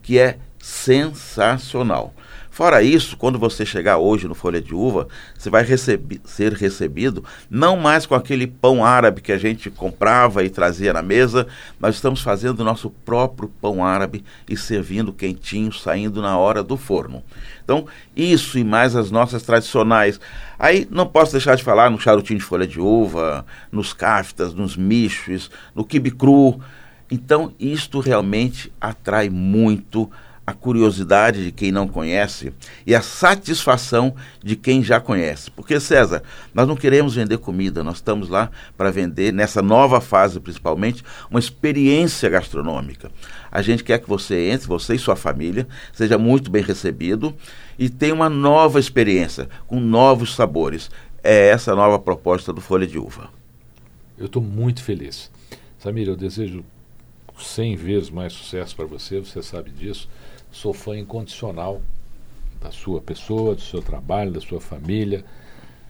que 0.03 0.19
é 0.19 0.39
sensacional. 0.59 2.15
Fora 2.55 2.85
isso, 2.85 3.17
quando 3.17 3.37
você 3.37 3.67
chegar 3.67 3.99
hoje 3.99 4.29
no 4.29 4.35
Folha 4.37 4.63
de 4.63 4.73
Uva, 4.73 5.09
você 5.37 5.51
vai 5.51 5.67
ser 5.67 6.53
recebido 6.53 7.25
não 7.51 7.77
mais 7.77 8.07
com 8.07 8.15
aquele 8.15 8.47
pão 8.47 8.85
árabe 8.85 9.23
que 9.23 9.33
a 9.33 9.37
gente 9.37 9.69
comprava 9.69 10.45
e 10.45 10.49
trazia 10.49 10.93
na 10.93 11.03
mesa, 11.03 11.49
nós 11.81 11.97
estamos 11.97 12.21
fazendo 12.21 12.61
o 12.61 12.65
nosso 12.65 12.91
próprio 12.91 13.49
pão 13.61 13.85
árabe 13.85 14.25
e 14.49 14.57
servindo 14.57 15.13
quentinho, 15.13 15.73
saindo 15.73 16.23
na 16.23 16.39
hora 16.39 16.63
do 16.63 16.77
forno. 16.77 17.25
Então, 17.65 17.89
isso 18.15 18.57
e 18.57 18.63
mais 18.63 18.95
as 18.95 19.11
nossas 19.11 19.43
tradicionais. 19.43 20.21
Aí 20.57 20.87
não 20.89 21.09
posso 21.09 21.33
deixar 21.33 21.57
de 21.57 21.65
falar 21.65 21.91
no 21.91 21.99
charutinho 21.99 22.39
de 22.39 22.45
folha 22.45 22.69
de 22.69 22.79
uva, 22.79 23.45
nos 23.73 23.93
caftas, 23.93 24.55
nos 24.55 24.77
michos, 24.77 25.51
no 25.75 25.85
quibe 25.85 26.13
cru. 26.13 26.61
Então, 27.11 27.53
isto 27.59 27.99
realmente 27.99 28.73
atrai 28.81 29.29
muito 29.29 30.09
a 30.47 30.53
curiosidade 30.53 31.43
de 31.43 31.51
quem 31.51 31.73
não 31.73 31.89
conhece 31.89 32.53
e 32.87 32.95
a 32.95 33.01
satisfação 33.01 34.15
de 34.43 34.57
quem 34.57 34.83
já 34.83 35.01
conhece. 35.01 35.51
Porque, 35.51 35.81
César, 35.81 36.23
nós 36.53 36.69
não 36.69 36.77
queremos 36.77 37.15
vender 37.15 37.39
comida, 37.39 37.83
nós 37.83 37.97
estamos 37.97 38.29
lá 38.29 38.51
para 38.77 38.91
vender, 38.91 39.33
nessa 39.33 39.63
nova 39.63 40.01
fase 40.01 40.39
principalmente, 40.39 41.03
uma 41.31 41.41
experiência 41.41 42.29
gastronômica. 42.29 43.11
A 43.51 43.63
gente 43.63 43.83
quer 43.83 43.99
que 43.99 44.09
você 44.09 44.51
entre, 44.51 44.67
você 44.67 44.95
e 44.95 44.99
sua 44.99 45.17
família, 45.17 45.67
seja 45.93 46.19
muito 46.19 46.51
bem 46.51 46.63
recebido 46.63 47.35
e 47.79 47.89
tenha 47.89 48.15
uma 48.15 48.29
nova 48.29 48.79
experiência, 48.79 49.49
com 49.67 49.81
novos 49.81 50.35
sabores. 50.35 50.91
É 51.23 51.49
essa 51.49 51.75
nova 51.75 51.99
proposta 51.99 52.53
do 52.53 52.61
Folha 52.61 52.87
de 52.87 52.99
Uva. 52.99 53.31
Eu 54.19 54.27
estou 54.27 54.43
muito 54.43 54.83
feliz. 54.83 55.31
Samir, 55.79 56.07
eu 56.07 56.17
desejo 56.17 56.63
100 57.39 57.77
vezes 57.77 58.11
mais 58.11 58.33
sucesso 58.35 58.77
para 58.77 58.85
você, 58.85 59.21
você 59.21 59.43
sabe 59.43 59.71
disso 59.71 60.07
sou 60.55 60.73
fã 60.73 60.97
incondicional 60.97 61.83
da 62.61 62.71
sua 62.71 63.01
pessoa, 63.01 63.55
do 63.55 63.61
seu 63.61 63.83
trabalho, 63.83 64.31
da 64.31 64.41
sua 64.41 64.61
família, 64.61 65.25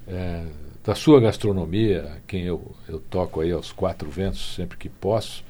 é, 0.09 0.45
da 0.83 0.95
sua 0.95 1.21
gastronomia, 1.21 2.23
quem 2.27 2.43
eu, 2.43 2.75
eu 2.89 2.99
toco 2.99 3.41
aí 3.41 3.53
aos 3.53 3.73
quatro 3.73 4.11
ventos 4.11 4.55
sempre 4.55 4.77
que 4.77 4.89
posso. 4.89 5.45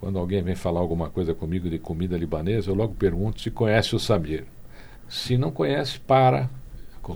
Quando 0.00 0.18
alguém 0.18 0.42
vem 0.42 0.54
falar 0.54 0.80
alguma 0.80 1.10
coisa 1.10 1.34
comigo 1.34 1.68
de 1.68 1.78
comida 1.78 2.16
libanesa, 2.16 2.70
eu 2.70 2.74
logo 2.74 2.94
pergunto 2.94 3.40
se 3.40 3.50
conhece 3.50 3.94
o 3.94 3.98
Samir. 3.98 4.44
Se 5.08 5.36
não 5.36 5.50
conhece, 5.50 6.00
para, 6.00 6.48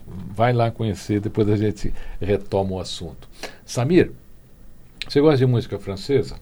vai 0.06 0.52
lá 0.52 0.70
conhecer, 0.70 1.20
depois 1.20 1.48
a 1.48 1.56
gente 1.56 1.92
retoma 2.20 2.72
o 2.72 2.80
assunto. 2.80 3.28
Samir, 3.64 4.12
você 5.08 5.20
gosta 5.20 5.38
de 5.38 5.46
música 5.46 5.78
francesa? 5.78 6.36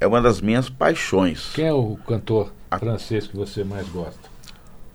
É 0.00 0.06
uma 0.06 0.20
das 0.20 0.40
minhas 0.40 0.70
paixões. 0.70 1.52
Quem 1.54 1.66
é 1.66 1.72
o 1.72 1.96
cantor 2.06 2.52
a... 2.76 2.78
francês 2.78 3.26
que 3.26 3.36
você 3.36 3.64
mais 3.64 3.88
gosta? 3.88 4.36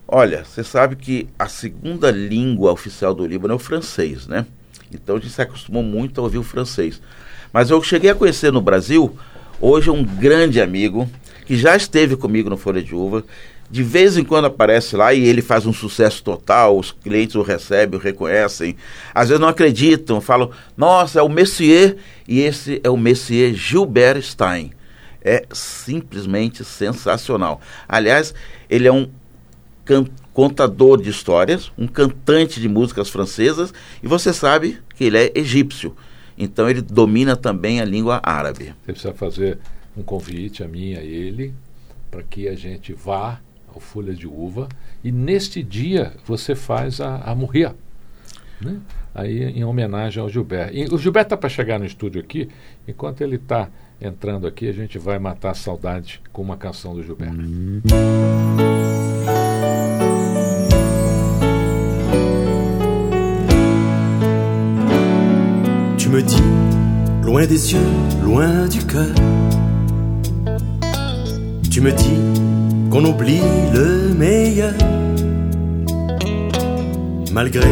Olha, 0.07 0.43
você 0.43 0.63
sabe 0.63 0.95
que 0.95 1.27
a 1.39 1.47
segunda 1.47 2.11
língua 2.11 2.71
oficial 2.71 3.13
do 3.13 3.25
Líbano 3.25 3.53
é 3.53 3.55
o 3.55 3.59
francês, 3.59 4.27
né? 4.27 4.45
Então 4.91 5.15
a 5.15 5.19
gente 5.19 5.31
se 5.31 5.41
acostumou 5.41 5.81
muito 5.81 6.19
a 6.19 6.23
ouvir 6.23 6.37
o 6.37 6.43
francês. 6.43 7.01
Mas 7.53 7.69
eu 7.69 7.81
cheguei 7.81 8.09
a 8.09 8.15
conhecer 8.15 8.51
no 8.51 8.61
Brasil, 8.61 9.17
hoje 9.59 9.89
um 9.89 10.03
grande 10.03 10.61
amigo, 10.61 11.09
que 11.45 11.57
já 11.57 11.75
esteve 11.75 12.17
comigo 12.17 12.49
no 12.49 12.57
Folha 12.57 12.83
de 12.83 12.93
Uva, 12.93 13.23
de 13.69 13.83
vez 13.83 14.17
em 14.17 14.23
quando 14.25 14.45
aparece 14.45 14.97
lá 14.97 15.13
e 15.13 15.23
ele 15.23 15.41
faz 15.41 15.65
um 15.65 15.71
sucesso 15.71 16.21
total, 16.23 16.77
os 16.77 16.91
clientes 16.91 17.35
o 17.35 17.41
recebem, 17.41 17.97
o 17.97 18.03
reconhecem. 18.03 18.75
Às 19.15 19.29
vezes 19.29 19.39
não 19.39 19.47
acreditam, 19.47 20.19
falam, 20.19 20.51
nossa, 20.75 21.19
é 21.19 21.23
o 21.23 21.29
Messier, 21.29 21.95
e 22.27 22.41
esse 22.41 22.81
é 22.83 22.89
o 22.89 22.97
Messier 22.97 23.53
Gilbert 23.53 24.21
Stein 24.21 24.73
é 25.23 25.45
simplesmente 25.51 26.63
sensacional. 26.63 27.61
Aliás, 27.87 28.33
ele 28.69 28.87
é 28.87 28.91
um 28.91 29.09
contador 30.33 31.01
de 31.01 31.09
histórias, 31.09 31.71
um 31.77 31.87
cantante 31.87 32.59
de 32.61 32.69
músicas 32.69 33.09
francesas, 33.09 33.73
e 34.01 34.07
você 34.07 34.31
sabe 34.33 34.79
que 34.95 35.05
ele 35.05 35.17
é 35.17 35.31
egípcio. 35.35 35.95
Então 36.37 36.69
ele 36.69 36.81
domina 36.81 37.35
também 37.35 37.81
a 37.81 37.85
língua 37.85 38.19
árabe. 38.23 38.73
Você 38.85 38.93
precisa 38.93 39.13
fazer 39.13 39.59
um 39.95 40.01
convite 40.01 40.63
a 40.63 40.67
mim 40.67 40.91
e 40.91 40.97
a 40.97 41.03
ele 41.03 41.53
para 42.09 42.23
que 42.23 42.47
a 42.47 42.55
gente 42.55 42.93
vá 42.93 43.39
ao 43.73 43.79
Folha 43.79 44.13
de 44.13 44.27
Uva 44.27 44.67
e 45.03 45.11
neste 45.11 45.61
dia 45.63 46.13
você 46.25 46.55
faz 46.55 46.99
a, 46.99 47.17
a 47.17 47.35
murria. 47.35 47.75
Né? 48.59 48.79
Aí 49.13 49.43
em 49.43 49.63
homenagem 49.63 50.21
ao 50.21 50.29
Gilberto. 50.29 50.75
E 50.75 50.85
o 50.85 50.97
Gilberto 50.97 51.27
está 51.27 51.37
para 51.37 51.49
chegar 51.49 51.79
no 51.79 51.85
estúdio 51.85 52.21
aqui, 52.21 52.49
enquanto 52.87 53.21
ele 53.21 53.35
está 53.35 53.69
entrando 54.01 54.47
aqui, 54.47 54.67
a 54.67 54.73
gente 54.73 54.97
vai 54.97 55.19
matar 55.19 55.51
a 55.51 55.53
saudade 55.53 56.19
com 56.33 56.41
uma 56.41 56.57
canção 56.57 56.95
do 56.95 57.03
Gilberto. 57.03 57.35
Tu 65.97 66.09
me 66.09 66.21
dis, 66.23 66.43
loin 67.23 67.45
des 67.45 67.73
yeux, 67.73 67.79
loin 68.23 68.67
du 68.67 68.83
cœur. 68.85 69.13
Tu 71.69 71.79
me 71.79 71.91
dis 71.91 72.89
qu'on 72.89 73.05
oublie 73.05 73.39
le 73.73 74.13
meilleur. 74.15 74.73
Malgré 77.31 77.69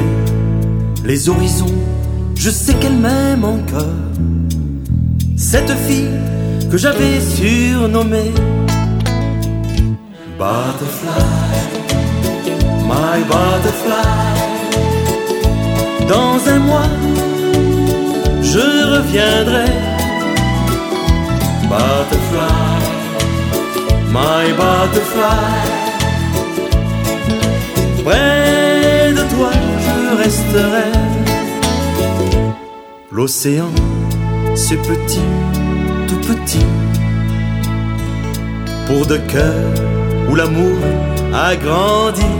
les 1.03 1.27
horizons, 1.27 1.65
je 2.35 2.49
sais 2.49 2.75
qu'elle 2.75 2.95
m'aime 2.95 3.43
encore. 3.43 4.38
Cette 5.51 5.75
fille 5.87 6.19
que 6.69 6.77
j'avais 6.77 7.19
surnommée 7.19 8.31
Butterfly, 10.37 11.59
my 12.91 13.17
butterfly. 13.31 14.35
Dans 16.07 16.37
un 16.53 16.59
mois, 16.69 16.91
je 18.51 18.67
reviendrai. 18.93 19.71
Butterfly, 21.71 22.79
my 24.15 24.45
butterfly. 24.59 25.61
Près 28.05 29.13
de 29.17 29.23
toi, 29.33 29.51
je 29.85 29.97
resterai. 30.23 30.91
L'océan 33.11 33.73
c'est 34.59 34.75
petit, 34.75 35.29
tout 36.07 36.19
petit, 36.29 36.65
pour 38.87 39.05
de 39.05 39.17
cœurs 39.17 39.73
où 40.29 40.35
l'amour 40.35 40.77
a 41.33 41.55
grandi. 41.55 42.33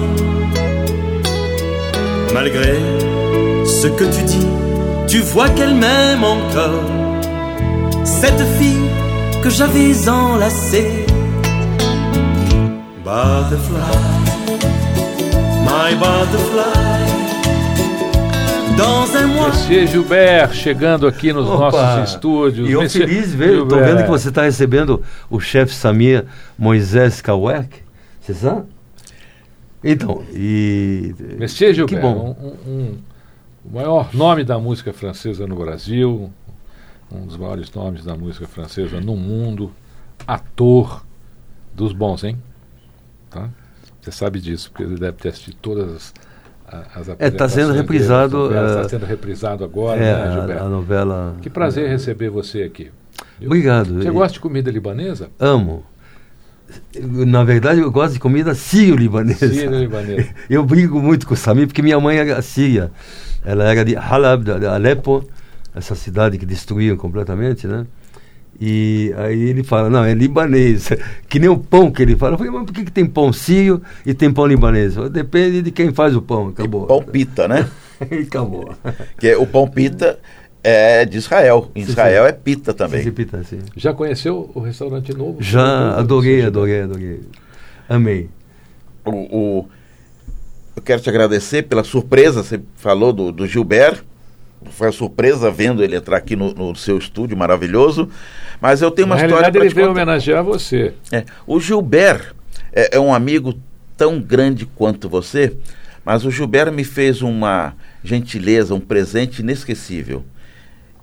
Malgré 2.33 2.77
ce 3.65 3.88
que 3.88 4.03
tu 4.03 4.21
dis, 4.23 4.47
tu 5.07 5.19
vois 5.21 5.49
qu'elle 5.49 5.75
m'aime 5.75 6.23
encore. 6.23 6.83
Cette 8.03 8.43
fille 8.57 8.89
que 9.41 9.49
j'avais 9.49 10.09
enlacée. 10.09 11.05
Butterfly, 13.05 13.99
my 15.65 15.95
butterfly. 15.95 17.28
Monsieur 18.79 19.88
Gilbert 19.88 20.53
chegando 20.53 21.05
aqui 21.05 21.33
nos 21.33 21.45
Opa, 21.48 21.71
nossos 21.71 22.13
estúdios. 22.13 22.69
E 22.69 22.71
eu 22.71 22.81
Monsieur 22.81 23.07
feliz 23.07 23.33
ver, 23.33 23.62
estou 23.63 23.77
vendo 23.77 24.03
que 24.03 24.09
você 24.09 24.29
está 24.29 24.43
recebendo 24.43 25.03
o 25.29 25.38
chefe 25.38 25.74
Samir 25.74 26.25
Moisés 26.57 27.19
Kawek. 27.19 27.81
Você 28.21 28.33
sabe? 28.33 28.67
Então, 29.83 30.24
e. 30.31 31.13
Messias 31.38 31.75
Gilbert, 31.75 31.93
que 31.93 32.01
bom. 32.01 32.38
Um, 32.39 32.71
um, 32.71 32.98
o 33.65 33.75
maior 33.75 34.13
nome 34.13 34.45
da 34.45 34.57
música 34.57 34.93
francesa 34.93 35.45
no 35.45 35.57
Brasil, 35.57 36.31
um 37.12 37.25
dos 37.25 37.36
maiores 37.36 37.69
nomes 37.71 38.05
da 38.05 38.15
música 38.15 38.48
francesa 38.48 39.01
no 39.01 39.17
mundo, 39.17 39.74
ator 40.25 41.03
dos 41.74 41.91
bons, 41.91 42.24
hein? 42.24 42.38
Tá? 43.29 43.50
Você 44.01 44.12
sabe 44.12 44.39
disso, 44.39 44.71
porque 44.71 44.83
ele 44.83 44.98
deve 44.98 45.17
ter 45.17 45.29
assistido 45.29 45.57
todas 45.62 45.93
as, 45.93 46.13
as 46.95 47.09
É, 47.19 47.27
está 47.27 47.49
sendo 47.49 47.73
reprisado. 47.73 48.47
Está 48.47 48.81
é, 48.81 48.89
sendo 48.89 49.05
reprisado 49.05 49.63
agora, 49.63 49.99
é, 49.99 50.13
né, 50.13 50.23
a, 50.23 50.31
Gilberto? 50.31 50.63
a 50.63 50.69
novela. 50.69 51.35
Que 51.41 51.49
prazer 51.49 51.89
receber 51.89 52.29
você 52.29 52.63
aqui. 52.63 52.91
viu? 53.39 53.47
Obrigado. 53.47 53.95
Você 53.95 54.11
gosta 54.11 54.33
de 54.33 54.39
comida 54.39 54.71
libanesa? 54.71 55.29
Amo. 55.39 55.83
Na 57.03 57.43
verdade, 57.43 57.81
eu 57.81 57.91
gosto 57.91 58.13
de 58.13 58.19
comida 58.19 58.53
sírio-libanesa. 58.53 59.47
Sírio-libanesa. 59.47 60.29
Eu 60.47 60.63
brigo 60.63 61.01
muito 61.01 61.25
com 61.25 61.33
o 61.33 61.38
Samir, 61.38 61.65
porque 61.65 61.81
minha 61.81 61.99
mãe 61.99 62.17
era 62.17 62.39
síria. 62.43 62.91
Ela 63.43 63.63
era 63.71 63.83
de 63.83 63.95
Halab, 63.95 64.43
de 64.43 64.67
Alepo, 64.67 65.27
essa 65.73 65.95
cidade 65.95 66.38
que 66.38 66.45
destruíram 66.45 66.95
completamente, 66.95 67.65
né? 67.65 67.88
E 68.61 69.13
aí 69.17 69.41
ele 69.41 69.63
fala, 69.63 69.89
não, 69.89 70.03
é 70.03 70.13
libanês. 70.13 70.89
Que 71.29 71.39
nem 71.39 71.47
o 71.49 71.57
pão 71.57 71.89
que 71.89 72.01
ele 72.01 72.15
fala. 72.15 72.33
Eu 72.33 72.37
falei, 72.37 72.51
mas 72.51 72.65
por 72.65 72.73
que, 72.73 72.83
que 72.83 72.91
tem 72.91 73.05
pão 73.05 73.31
sírio 73.31 73.81
e 74.05 74.13
tem 74.13 74.31
pão 74.33 74.45
libanês? 74.45 74.97
Eu, 74.97 75.09
Depende 75.09 75.61
de 75.61 75.71
quem 75.71 75.93
faz 75.93 76.15
o 76.15 76.21
pão. 76.21 76.49
Acabou. 76.49 76.85
Pão 76.85 77.01
pita, 77.03 77.47
né? 77.47 77.67
E 78.11 78.19
acabou. 78.23 78.73
Que 79.19 79.27
é- 79.29 79.37
o 79.37 79.45
pão 79.45 79.67
pita 79.67 80.19
é 80.63 81.03
de 81.05 81.17
Israel. 81.17 81.69
Em 81.75 81.83
Sim, 81.83 81.91
Israel 81.91 82.23
sim. 82.23 82.29
é 82.29 82.31
pita 82.33 82.73
também. 82.73 83.01
Repita 83.01 83.37
assim. 83.37 83.59
Já 83.75 83.93
conheceu 83.93 84.49
o 84.53 84.59
restaurante 84.61 85.13
novo? 85.13 85.37
Já 85.41 85.93
Do- 85.93 85.99
adorei, 85.99 86.41
do- 86.41 86.47
adorei, 86.47 86.81
adorei. 86.81 87.19
Amei. 87.89 88.29
O, 89.05 89.11
o- 89.11 89.69
eu 90.75 90.81
quero 90.81 91.01
te 91.01 91.09
agradecer 91.09 91.63
pela 91.63 91.83
surpresa. 91.83 92.41
Você 92.43 92.59
falou 92.75 93.11
do, 93.13 93.31
do 93.33 93.45
Gilberto. 93.47 94.05
Foi 94.71 94.87
uma 94.87 94.93
surpresa 94.93 95.49
vendo 95.49 95.83
ele 95.83 95.95
entrar 95.95 96.17
aqui 96.17 96.35
no, 96.35 96.53
no 96.53 96.75
seu 96.75 96.97
estúdio 96.97 97.37
maravilhoso. 97.37 98.09
Mas 98.59 98.81
eu 98.81 98.91
tenho 98.91 99.05
uma 99.05 99.15
Na 99.15 99.25
história 99.25 99.51
para 99.51 99.65
ele 99.65 99.73
veio 99.73 99.91
homenagear 99.91 100.43
você. 100.43 100.93
É, 101.11 101.23
o 101.47 101.59
Gilberto 101.59 102.35
é, 102.73 102.97
é 102.97 102.99
um 102.99 103.13
amigo 103.13 103.53
tão 103.95 104.21
grande 104.21 104.65
quanto 104.65 105.09
você, 105.09 105.55
mas 106.05 106.25
o 106.25 106.31
Gilberto 106.31 106.71
me 106.71 106.83
fez 106.83 107.21
uma 107.21 107.73
gentileza, 108.03 108.73
um 108.73 108.79
presente 108.79 109.41
inesquecível. 109.41 110.23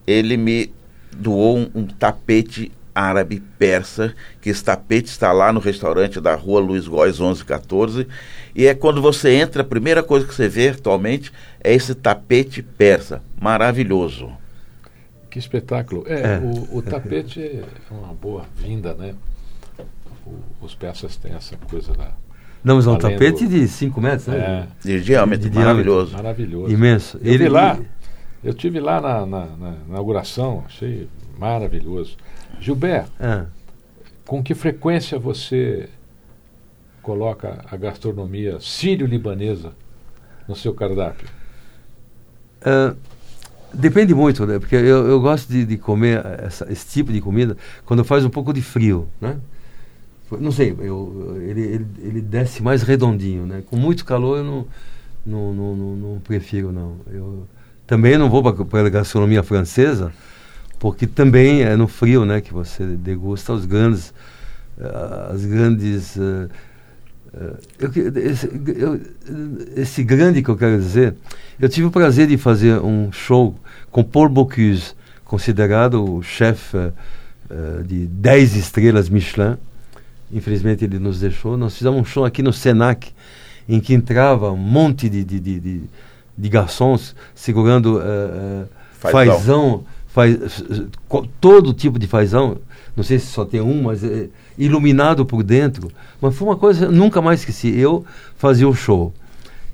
Ele 0.06 0.36
me 0.36 0.72
doou 1.12 1.58
um, 1.58 1.70
um 1.74 1.86
tapete 1.86 2.72
árabe 2.94 3.42
persa, 3.58 4.14
que 4.40 4.48
esse 4.48 4.64
tapete 4.64 5.08
está 5.08 5.30
lá 5.30 5.52
no 5.52 5.60
restaurante 5.60 6.18
da 6.18 6.34
rua 6.34 6.60
Luiz 6.60 6.88
Góes 6.88 7.18
1114, 7.18 8.06
e 8.56 8.66
é 8.66 8.74
quando 8.74 9.02
você 9.02 9.34
entra, 9.34 9.62
a 9.62 9.64
primeira 9.64 10.02
coisa 10.02 10.26
que 10.26 10.34
você 10.34 10.48
vê 10.48 10.70
atualmente 10.70 11.30
é 11.62 11.74
esse 11.74 11.94
tapete 11.94 12.62
persa, 12.62 13.22
maravilhoso. 13.40 14.30
Que 15.30 15.38
espetáculo. 15.38 16.04
É, 16.06 16.14
É. 16.36 16.38
O, 16.38 16.78
o 16.78 16.82
tapete 16.82 17.40
é 17.40 17.64
uma 17.90 18.14
boa-vinda, 18.14 18.94
né? 18.94 19.14
O- 20.26 20.64
os 20.64 20.74
persas 20.74 21.16
têm 21.16 21.34
essa 21.34 21.56
coisa 21.70 21.92
lá. 21.96 22.12
Não, 22.64 22.76
mas 22.76 22.86
é 22.86 22.90
um 22.90 22.96
tapete 22.98 23.44
do- 23.44 23.50
de 23.50 23.68
5 23.68 24.00
metros, 24.00 24.26
né? 24.28 24.66
É, 24.84 24.88
De 24.88 25.00
diâmetro, 25.02 25.44
De 25.44 25.50
diâmetro. 25.50 25.60
maravilhoso. 25.60 26.12
maravilhoso. 26.16 26.72
Imenso. 26.72 27.20
Eu 27.22 27.38
vi 27.38 27.48
lá, 27.48 27.78
eu 28.42 28.54
tive 28.54 28.80
lá 28.80 29.00
na, 29.00 29.24
na- 29.26 29.46
na 29.58 29.74
inauguração, 29.88 30.64
achei 30.66 31.06
maravilhoso. 31.38 32.16
Gilberto, 32.60 33.10
É. 33.20 33.44
com 34.26 34.42
que 34.42 34.54
frequência 34.54 35.18
você 35.18 35.88
coloca 37.08 37.48
a 37.74 37.76
gastronomia 37.76 38.58
sírio-libanesa 38.60 39.70
no 40.48 40.56
seu 40.56 40.74
cardápio? 40.74 41.28
Ah, 42.62 42.94
depende 43.72 44.14
muito, 44.14 44.46
né? 44.46 44.58
Porque 44.58 44.76
eu, 44.76 45.06
eu 45.08 45.20
gosto 45.20 45.48
de, 45.50 45.64
de 45.66 45.78
comer 45.78 46.24
essa- 46.44 46.70
esse 46.72 46.86
tipo 46.88 47.12
de 47.12 47.20
comida 47.20 47.56
quando 47.84 48.04
faz 48.04 48.24
um 48.24 48.30
pouco 48.30 48.52
de 48.52 48.62
frio, 48.62 49.08
né? 49.20 49.38
Não 50.40 50.52
sei, 50.52 50.74
eu, 50.80 51.36
ele, 51.42 51.60
ele, 51.62 51.86
ele 52.00 52.20
desce 52.20 52.62
mais 52.62 52.82
redondinho, 52.82 53.46
né? 53.46 53.62
Com 53.70 53.76
muito 53.76 54.04
calor 54.04 54.38
eu 54.38 54.44
não, 54.44 54.66
não, 55.26 55.54
não, 55.54 55.76
não, 55.76 55.96
não 55.96 56.20
prefiro, 56.20 56.72
não. 56.72 56.96
Eu 57.10 57.46
também 57.86 58.18
não 58.18 58.30
vou 58.30 58.42
para 58.42 58.86
a 58.86 58.90
gastronomia 58.90 59.42
francesa, 59.42 60.12
porque 60.78 61.06
também 61.06 61.62
é 61.62 61.76
no 61.76 61.88
frio, 61.88 62.24
né? 62.24 62.40
Que 62.40 62.52
você 62.52 62.84
degusta 62.86 63.52
os 63.52 63.66
grandes, 63.66 64.14
ah, 64.80 65.30
as 65.32 65.44
grandes... 65.46 66.18
ah, 66.18 66.48
eu 67.78 67.90
que- 67.90 68.00
esse, 68.00 68.46
eu- 68.76 69.00
esse 69.76 70.02
grande 70.02 70.42
que 70.42 70.48
eu 70.48 70.56
quero 70.56 70.78
dizer, 70.78 71.14
eu 71.60 71.68
tive 71.68 71.86
o 71.86 71.90
prazer 71.90 72.26
de 72.26 72.36
fazer 72.38 72.78
um 72.80 73.10
show 73.12 73.54
com 73.90 74.02
Paul 74.02 74.28
Bocuse, 74.28 74.94
considerado 75.24 76.02
o 76.04 76.22
chefe 76.22 76.76
eh, 76.76 76.92
eh, 77.50 77.82
de 77.84 78.06
10 78.06 78.56
estrelas 78.56 79.08
Michelin. 79.08 79.56
Infelizmente 80.32 80.84
ele 80.84 80.98
nos 80.98 81.20
deixou. 81.20 81.56
Nós 81.56 81.76
fizemos 81.76 82.00
um 82.00 82.04
show 82.04 82.24
aqui 82.24 82.42
no 82.42 82.52
Senac, 82.52 83.12
em 83.68 83.80
que 83.80 83.94
entrava 83.94 84.50
um 84.50 84.56
monte 84.56 85.08
de, 85.08 85.22
de, 85.24 85.38
de, 85.40 85.60
de, 85.60 85.80
de 86.36 86.48
garçons 86.48 87.14
segurando 87.34 88.00
eh, 88.00 88.64
Fazão. 89.36 89.84
Faz, 90.16 90.64
todo 91.38 91.74
tipo 91.74 91.98
de 91.98 92.06
fazão. 92.06 92.56
Não 92.96 93.04
sei 93.04 93.18
se 93.18 93.26
só 93.26 93.44
tem 93.44 93.60
um, 93.60 93.82
mas 93.82 94.02
é, 94.02 94.28
iluminado 94.56 95.26
por 95.26 95.42
dentro. 95.42 95.92
Mas 96.18 96.34
foi 96.34 96.48
uma 96.48 96.56
coisa, 96.56 96.90
nunca 96.90 97.20
mais 97.20 97.40
esqueci. 97.40 97.78
Eu 97.78 98.02
fazia 98.38 98.66
o 98.66 98.74
show. 98.74 99.12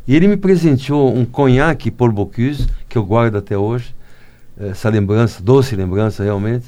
E 0.07 0.17
ele 0.17 0.27
me 0.27 0.37
presenteou 0.37 1.15
um 1.17 1.25
conhaque 1.25 1.93
Paul 1.93 2.11
Bocuse, 2.11 2.67
que 2.89 2.99
eu 2.99 3.05
guardo 3.07 3.37
até 3.37 3.57
hoje. 3.57 3.95
Essa 4.59 4.89
lembrança, 4.89 5.41
doce 5.41 5.77
lembrança 5.77 6.25
realmente. 6.25 6.67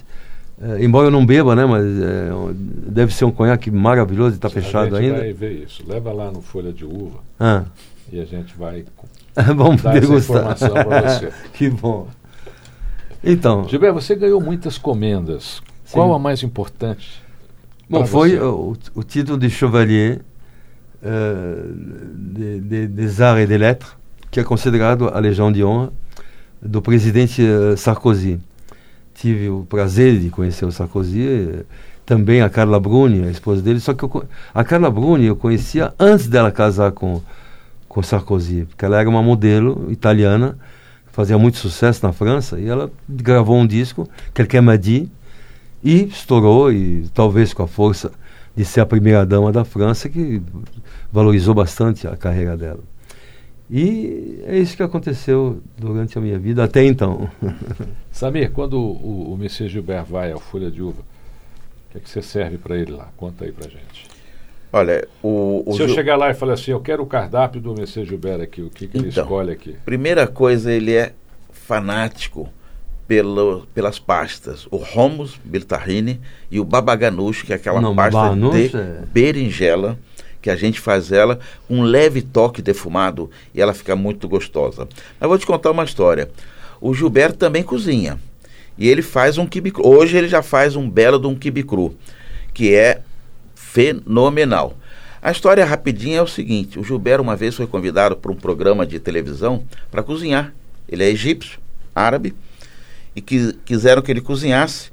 Eh, 0.62 0.84
embora 0.84 1.08
eu 1.08 1.10
não 1.10 1.26
beba, 1.26 1.56
né? 1.56 1.66
Mas 1.66 1.84
eh, 1.84 2.30
deve 2.54 3.12
ser 3.12 3.24
um 3.24 3.32
conhaque 3.32 3.72
maravilhoso 3.72 4.34
e 4.34 4.36
está 4.36 4.46
a 4.46 4.50
fechado 4.52 4.94
gente 4.96 5.06
ainda. 5.06 5.18
vai 5.18 5.32
ver 5.32 5.64
isso. 5.64 5.82
Leva 5.84 6.12
lá 6.12 6.30
no 6.30 6.40
Folha 6.40 6.72
de 6.72 6.84
Uva 6.84 7.18
Ah, 7.40 7.64
e 8.12 8.20
a 8.20 8.24
gente 8.24 8.56
vai... 8.56 8.84
vamos 9.56 9.84
essa 9.84 9.90
degustar. 9.98 10.36
informação 10.36 10.72
pra 10.72 11.02
você. 11.02 11.32
que 11.54 11.68
bom. 11.68 12.06
Então, 13.24 13.66
Gilberto, 13.68 14.00
você 14.00 14.14
ganhou 14.14 14.40
muitas 14.40 14.76
comendas. 14.78 15.62
Sim. 15.84 15.92
Qual 15.94 16.12
a 16.14 16.18
mais 16.18 16.42
importante? 16.42 17.22
Bom, 17.88 18.06
foi 18.06 18.38
o, 18.38 18.76
o 18.94 19.02
título 19.02 19.38
de 19.38 19.48
Chevalier 19.50 20.20
eh, 21.02 21.54
de, 22.14 22.60
de- 22.60 22.86
des 22.88 23.20
Arts 23.20 23.40
et 23.42 23.46
des 23.46 23.58
Lettres, 23.58 23.90
que 24.30 24.40
é 24.40 24.44
considerado 24.44 25.08
a 25.08 25.18
Legião 25.18 25.52
de 25.52 25.62
Honra 25.62 25.92
do 26.62 26.80
presidente 26.80 27.42
eh, 27.42 27.76
Sarkozy. 27.76 28.40
Tive 29.14 29.48
o 29.48 29.64
prazer 29.68 30.18
de 30.18 30.30
conhecer 30.30 30.64
o 30.64 30.72
Sarkozy, 30.72 31.22
eh, 31.22 31.64
também 32.06 32.42
a 32.42 32.48
Carla 32.50 32.80
Bruni, 32.80 33.24
a 33.26 33.30
esposa 33.30 33.62
dele, 33.62 33.80
só 33.80 33.94
que 33.94 34.02
eu 34.04 34.24
a 34.54 34.64
Carla 34.64 34.90
Bruni 34.90 35.26
eu 35.26 35.36
conhecia 35.36 35.94
antes 35.98 36.26
dela 36.26 36.50
casar 36.50 36.92
com, 36.92 37.20
com 37.88 38.02
Sarkozy, 38.02 38.64
porque 38.64 38.84
ela 38.84 38.98
era 39.00 39.08
uma 39.08 39.22
modelo 39.22 39.86
italiana, 39.90 40.56
fazia 41.14 41.38
muito 41.38 41.58
sucesso 41.58 42.04
na 42.04 42.12
França, 42.12 42.58
e 42.58 42.66
ela 42.66 42.90
gravou 43.08 43.56
um 43.56 43.66
disco, 43.66 44.08
Quelqu'un 44.34 44.62
m'a 44.62 44.76
dit, 44.76 45.08
e 45.82 46.02
estourou, 46.06 46.72
e 46.72 47.08
talvez 47.14 47.54
com 47.54 47.62
a 47.62 47.68
força 47.68 48.10
de 48.56 48.64
ser 48.64 48.80
a 48.80 48.86
primeira 48.86 49.24
dama 49.24 49.52
da 49.52 49.64
França, 49.64 50.08
que 50.08 50.42
valorizou 51.12 51.54
bastante 51.54 52.08
a 52.08 52.16
carreira 52.16 52.56
dela. 52.56 52.80
E 53.70 54.40
é 54.44 54.58
isso 54.58 54.76
que 54.76 54.82
aconteceu 54.82 55.62
durante 55.78 56.18
a 56.18 56.20
minha 56.20 56.38
vida 56.38 56.64
até 56.64 56.84
então. 56.84 57.30
Samir, 58.10 58.50
quando 58.50 58.74
o, 58.74 59.32
o 59.32 59.36
Messias 59.38 59.70
Gilberto 59.70 60.10
vai 60.10 60.32
ao 60.32 60.40
Folha 60.40 60.68
de 60.68 60.82
Uva, 60.82 61.00
o 61.00 61.92
que, 61.92 61.98
é 61.98 62.00
que 62.00 62.10
você 62.10 62.22
serve 62.22 62.58
para 62.58 62.76
ele 62.76 62.90
lá? 62.90 63.08
Conta 63.16 63.44
aí 63.44 63.52
pra 63.52 63.68
gente. 63.68 64.13
Olha, 64.76 65.06
o, 65.22 65.62
o 65.66 65.72
Se 65.76 65.82
eu 65.82 65.86
Gil- 65.86 65.94
chegar 65.94 66.16
lá 66.16 66.30
e 66.30 66.34
falar 66.34 66.54
assim, 66.54 66.72
eu 66.72 66.80
quero 66.80 67.00
o 67.02 67.06
cardápio 67.06 67.60
do 67.60 67.72
Messias 67.74 68.08
Gilberto 68.08 68.42
aqui, 68.42 68.60
o 68.60 68.68
que, 68.70 68.88
que 68.88 68.96
ele 68.98 69.08
Então. 69.08 69.22
escolhe 69.22 69.52
aqui? 69.52 69.76
Primeira 69.84 70.26
coisa, 70.26 70.72
ele 70.72 70.92
é 70.92 71.12
fanático 71.52 72.48
pelo, 73.06 73.66
pelas 73.72 73.98
pastas. 74.00 74.66
O 74.72 74.76
hummus 74.78 75.38
biltahine 75.44 76.20
e 76.50 76.58
o 76.58 76.64
babaganush, 76.64 77.42
que 77.44 77.52
é 77.52 77.56
aquela 77.56 77.80
Não, 77.80 77.94
pasta 77.94 78.34
de 78.34 78.76
é- 78.76 79.02
berinjela, 79.12 79.96
que 80.42 80.50
a 80.50 80.56
gente 80.56 80.80
faz 80.80 81.12
ela 81.12 81.38
com 81.68 81.76
um 81.78 81.82
leve 81.82 82.20
toque 82.20 82.60
defumado 82.60 83.30
e 83.54 83.60
ela 83.62 83.72
fica 83.72 83.94
muito 83.94 84.28
gostosa. 84.28 84.88
Mas 85.20 85.28
vou 85.28 85.38
te 85.38 85.46
contar 85.46 85.70
uma 85.70 85.84
história. 85.84 86.28
O 86.80 86.92
Gilberto 86.92 87.38
também 87.38 87.62
cozinha. 87.62 88.18
E 88.76 88.88
ele 88.88 89.02
faz 89.02 89.38
um 89.38 89.46
quibe 89.46 89.70
cru. 89.70 89.86
Hoje 89.86 90.16
ele 90.16 90.26
já 90.28 90.42
faz 90.42 90.74
um 90.74 90.90
belo 90.90 91.18
de 91.18 91.28
um 91.28 91.34
quibe 91.36 91.62
cru, 91.62 91.94
que 92.52 92.74
é 92.74 93.00
fenomenal. 93.74 94.76
A 95.20 95.32
história 95.32 95.64
rapidinha 95.64 96.18
é 96.18 96.22
o 96.22 96.28
seguinte: 96.28 96.78
o 96.78 96.84
Gilberto 96.84 97.22
uma 97.22 97.34
vez 97.34 97.56
foi 97.56 97.66
convidado 97.66 98.16
para 98.16 98.30
um 98.30 98.36
programa 98.36 98.86
de 98.86 99.00
televisão 99.00 99.64
para 99.90 100.02
cozinhar. 100.02 100.54
Ele 100.88 101.02
é 101.02 101.10
egípcio, 101.10 101.58
árabe, 101.92 102.34
e 103.16 103.20
que, 103.20 103.52
quiseram 103.64 104.00
que 104.00 104.12
ele 104.12 104.20
cozinhasse. 104.20 104.92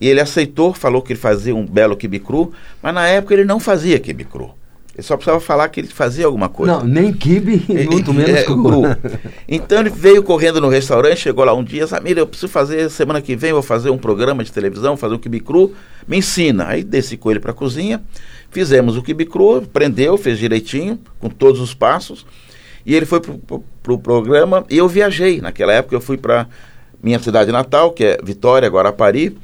E 0.00 0.08
ele 0.08 0.20
aceitou, 0.20 0.72
falou 0.72 1.02
que 1.02 1.12
ele 1.12 1.20
fazia 1.20 1.54
um 1.54 1.66
belo 1.66 1.96
quibe 1.96 2.20
cru, 2.20 2.54
mas 2.80 2.94
na 2.94 3.06
época 3.06 3.34
ele 3.34 3.44
não 3.44 3.58
fazia 3.58 3.98
quibe 3.98 4.24
cru. 4.24 4.54
Ele 5.00 5.06
só 5.06 5.16
precisava 5.16 5.40
falar 5.40 5.66
que 5.70 5.80
ele 5.80 5.88
fazia 5.88 6.26
alguma 6.26 6.50
coisa. 6.50 6.74
Não, 6.74 6.84
nem 6.84 7.10
kibe, 7.10 7.64
E- 7.70 7.84
muito 7.88 8.12
menos 8.12 8.30
é, 8.36 8.42
cru. 8.44 8.82
Então 9.48 9.80
ele 9.80 9.88
veio 9.88 10.22
correndo 10.22 10.60
no 10.60 10.68
restaurante, 10.68 11.16
chegou 11.20 11.42
lá 11.42 11.54
um 11.54 11.64
dia, 11.64 11.86
Samir, 11.86 12.18
eu 12.18 12.26
preciso 12.26 12.52
fazer, 12.52 12.90
semana 12.90 13.22
que 13.22 13.34
vem, 13.34 13.50
vou 13.50 13.62
fazer 13.62 13.88
um 13.88 13.96
programa 13.96 14.44
de 14.44 14.52
televisão, 14.52 14.98
fazer 14.98 15.14
um 15.14 15.18
quibe 15.18 15.40
cru, 15.40 15.74
me 16.06 16.18
ensina. 16.18 16.66
Aí 16.66 16.84
desci 16.84 17.16
com 17.16 17.30
ele 17.30 17.40
para 17.40 17.52
a 17.52 17.54
cozinha, 17.54 18.02
fizemos 18.50 18.98
o 18.98 19.02
quibe 19.02 19.24
cru, 19.24 19.62
prendeu, 19.72 20.18
fez 20.18 20.38
direitinho, 20.38 21.00
com 21.18 21.30
todos 21.30 21.62
os 21.62 21.72
passos, 21.72 22.26
e 22.84 22.94
ele 22.94 23.06
foi 23.06 23.20
pro, 23.20 23.38
pro, 23.38 23.64
pro 23.82 23.98
programa, 23.98 24.66
e 24.68 24.76
eu 24.76 24.86
viajei. 24.86 25.40
Naquela 25.40 25.72
época 25.72 25.96
eu 25.96 26.00
fui 26.02 26.18
para 26.18 26.46
minha 27.02 27.18
cidade 27.18 27.50
natal, 27.50 27.92
que 27.92 28.04
é 28.04 28.18
Vitória, 28.22 28.68
Guarapari, 28.68 29.34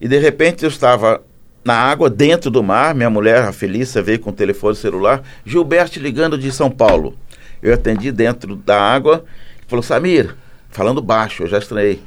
e 0.00 0.06
de 0.06 0.18
repente 0.20 0.62
eu 0.62 0.68
estava 0.68 1.20
na 1.64 1.74
água, 1.74 2.10
dentro 2.10 2.50
do 2.50 2.62
mar, 2.62 2.94
minha 2.94 3.08
mulher, 3.08 3.42
a 3.44 3.52
Felícia, 3.52 4.02
veio 4.02 4.18
com 4.18 4.30
o 4.30 4.34
telefone 4.34 4.76
celular, 4.76 5.22
Gilberto 5.46 5.98
ligando 5.98 6.36
de 6.36 6.52
São 6.52 6.70
Paulo. 6.70 7.16
Eu 7.62 7.72
atendi 7.72 8.12
dentro 8.12 8.54
da 8.54 8.78
água, 8.78 9.24
falou, 9.66 9.82
Samir, 9.82 10.36
falando 10.68 11.00
baixo, 11.00 11.44
eu 11.44 11.46
já 11.46 11.58
estranhei. 11.58 12.02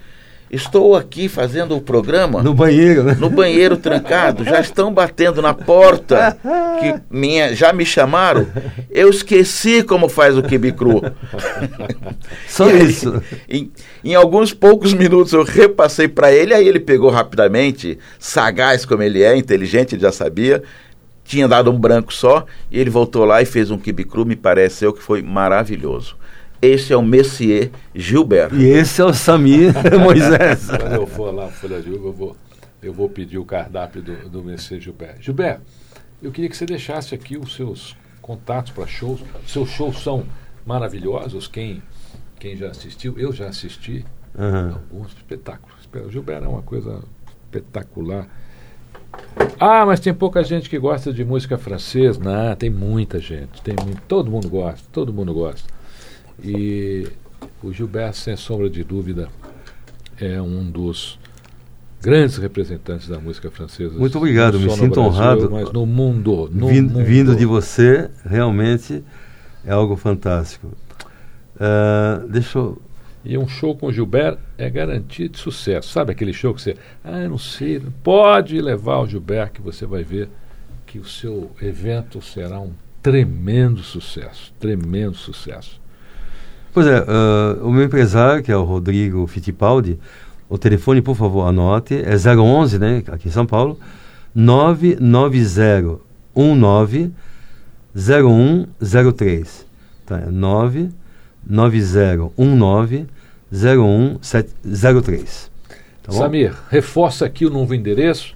Estou 0.49 0.95
aqui 0.95 1.27
fazendo 1.27 1.75
o 1.75 1.81
programa 1.81 2.41
No 2.41 2.53
banheiro, 2.53 3.03
né? 3.03 3.17
no 3.19 3.29
banheiro 3.29 3.75
trancado, 3.75 4.45
já 4.45 4.61
estão 4.61 4.93
batendo 4.93 5.41
na 5.41 5.53
porta, 5.53 6.37
que 6.79 7.01
minha, 7.09 7.53
já 7.53 7.73
me 7.73 7.85
chamaram. 7.85 8.47
Eu 8.89 9.09
esqueci 9.09 9.83
como 9.83 10.07
faz 10.07 10.37
o 10.37 10.43
quibe 10.43 10.71
cru. 10.71 11.01
Só 12.47 12.65
aí, 12.65 12.85
isso. 12.85 13.21
Em, 13.49 13.69
em 14.03 14.15
alguns 14.15 14.53
poucos 14.53 14.93
minutos 14.93 15.33
eu 15.33 15.43
repassei 15.43 16.07
para 16.07 16.31
ele, 16.31 16.53
aí 16.53 16.65
ele 16.65 16.79
pegou 16.79 17.09
rapidamente, 17.09 17.99
sagaz 18.17 18.85
como 18.85 19.03
ele 19.03 19.23
é, 19.23 19.35
inteligente, 19.35 19.95
ele 19.95 20.01
já 20.01 20.13
sabia. 20.13 20.63
Tinha 21.25 21.45
dado 21.45 21.69
um 21.69 21.77
branco 21.77 22.13
só, 22.13 22.45
e 22.71 22.79
ele 22.79 22.89
voltou 22.89 23.25
lá 23.25 23.41
e 23.41 23.45
fez 23.45 23.69
um 23.69 23.77
quibe 23.77 24.05
cru, 24.05 24.25
me 24.25 24.37
pareceu 24.37 24.93
que 24.93 25.03
foi 25.03 25.21
maravilhoso. 25.21 26.15
Esse 26.61 26.93
é 26.93 26.97
o 26.97 27.01
Messier 27.03 27.69
Gilberto. 27.93 28.55
E 28.55 28.65
esse 28.65 29.01
é 29.01 29.05
o 29.05 29.13
Samir 29.13 29.73
Moisés. 29.99 30.67
Quando 30.67 30.93
eu 30.93 31.07
for 31.07 31.33
lá 31.33 31.47
Folha 31.47 31.81
de 31.81 31.91
Uva, 31.91 32.07
eu 32.07 32.13
vou, 32.13 32.35
eu 32.81 32.93
vou 32.93 33.09
pedir 33.09 33.37
o 33.37 33.45
cardápio 33.45 34.01
do, 34.01 34.29
do 34.29 34.43
Messias 34.43 34.83
Gilberto. 34.83 35.21
Gilberto, 35.21 35.61
eu 36.21 36.31
queria 36.31 36.49
que 36.49 36.57
você 36.57 36.65
deixasse 36.65 37.13
aqui 37.13 37.37
os 37.37 37.55
seus 37.55 37.95
contatos 38.21 38.71
para 38.71 38.87
shows. 38.87 39.21
Seus 39.45 39.69
shows 39.69 40.01
são 40.01 40.25
maravilhosos. 40.65 41.47
Quem, 41.47 41.81
quem 42.39 42.55
já 42.55 42.69
assistiu, 42.69 43.13
eu 43.17 43.31
já 43.31 43.47
assisti 43.47 44.03
Aham. 44.37 44.81
alguns 44.91 45.13
espetáculos. 45.13 45.77
O 46.05 46.11
Gilberto 46.11 46.45
é 46.45 46.47
uma 46.47 46.63
coisa 46.63 47.03
espetacular. 47.45 48.27
Ah, 49.59 49.85
mas 49.85 49.99
tem 49.99 50.13
pouca 50.13 50.43
gente 50.43 50.69
que 50.69 50.77
gosta 50.77 51.13
de 51.13 51.23
música 51.23 51.57
francesa. 51.57 52.19
Não, 52.19 52.55
tem 52.55 52.69
muita 52.69 53.19
gente. 53.19 53.61
Tem 53.61 53.75
muito, 53.83 54.01
todo 54.07 54.29
mundo 54.29 54.49
gosta, 54.49 54.87
todo 54.91 55.13
mundo 55.13 55.33
gosta. 55.33 55.76
E 56.43 57.07
o 57.63 57.71
Gilberto, 57.71 58.17
sem 58.17 58.35
sombra 58.35 58.69
de 58.69 58.83
dúvida, 58.83 59.29
é 60.19 60.41
um 60.41 60.69
dos 60.69 61.19
grandes 62.01 62.37
representantes 62.37 63.07
da 63.07 63.19
música 63.19 63.49
francesa. 63.49 63.97
Muito 63.97 64.17
obrigado, 64.17 64.59
me 64.59 64.69
sinto 64.69 64.95
Brasil, 64.95 65.03
honrado. 65.03 65.51
Mas 65.51 65.71
no 65.71 65.85
mundo. 65.85 66.49
No 66.53 66.67
Vin- 66.67 66.81
mundo. 66.81 67.03
Vindo 67.03 67.35
de 67.35 67.45
você, 67.45 68.09
realmente 68.25 69.03
é 69.65 69.71
algo 69.71 69.95
fantástico. 69.95 70.71
Ah, 71.59 72.23
deixa 72.29 72.59
eu. 72.59 72.81
E 73.25 73.37
um 73.37 73.47
show 73.47 73.75
com 73.75 73.87
o 73.87 73.91
Gilberto 73.91 74.39
é 74.57 74.69
garantia 74.69 75.27
de 75.27 75.37
sucesso. 75.37 75.89
Sabe 75.89 76.11
aquele 76.13 76.31
show 76.31 76.53
que 76.53 76.61
você, 76.61 76.77
ah, 77.03 77.27
não 77.27 77.37
sei, 77.37 77.81
pode 78.03 78.61
levar 78.61 78.99
o 78.99 79.07
Gilberto 79.07 79.53
que 79.53 79.61
você 79.61 79.85
vai 79.85 80.03
ver 80.03 80.29
que 80.85 80.97
o 80.99 81.03
seu 81.03 81.51
evento 81.61 82.21
será 82.21 82.59
um 82.61 82.71
tremendo 83.01 83.81
sucesso, 83.83 84.53
tremendo 84.59 85.15
sucesso. 85.15 85.81
Pois 86.77 86.85
é, 86.85 87.03
ah, 87.07 87.57
o 87.63 87.71
meu 87.71 87.85
empresário, 87.85 88.43
que 88.43 88.51
é 88.51 88.55
o 88.55 88.63
Rodrigo 88.63 89.25
Fittipaldi, 89.25 89.97
o 90.47 90.59
telefone, 90.59 91.01
por 91.01 91.15
favor, 91.15 91.47
anote, 91.47 91.95
é 91.95 92.15
011, 92.15 92.77
né, 92.77 93.01
aqui 93.07 93.29
em 93.29 93.31
São 93.31 93.47
Paulo, 93.47 93.79
99019 94.35 97.11
0103. 97.95 99.65
Tá, 100.05 100.19
é 100.19 100.29
99019 100.29 103.07
0103. 103.51 105.51
Tá? 106.03 106.11
Samir, 106.11 106.53
reforça 106.69 107.25
aqui 107.25 107.43
o 107.43 107.49
novo 107.49 107.73
endereço 107.73 108.35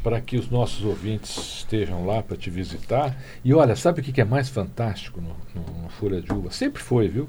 para 0.00 0.20
que 0.20 0.36
os 0.36 0.48
nossos 0.48 0.84
ouvintes 0.84 1.36
estejam 1.58 2.06
lá 2.06 2.22
para 2.22 2.36
te 2.36 2.50
visitar. 2.50 3.16
E 3.44 3.52
olha, 3.52 3.74
sabe 3.74 4.00
o 4.00 4.04
que 4.04 4.20
é 4.20 4.24
mais 4.24 4.48
fantástico 4.48 5.20
no, 5.20 5.30
no- 5.60 5.82
no 5.82 5.88
Folha 5.88 6.22
de 6.22 6.32
Uva? 6.32 6.52
Sempre 6.52 6.80
foi, 6.80 7.08
viu? 7.08 7.28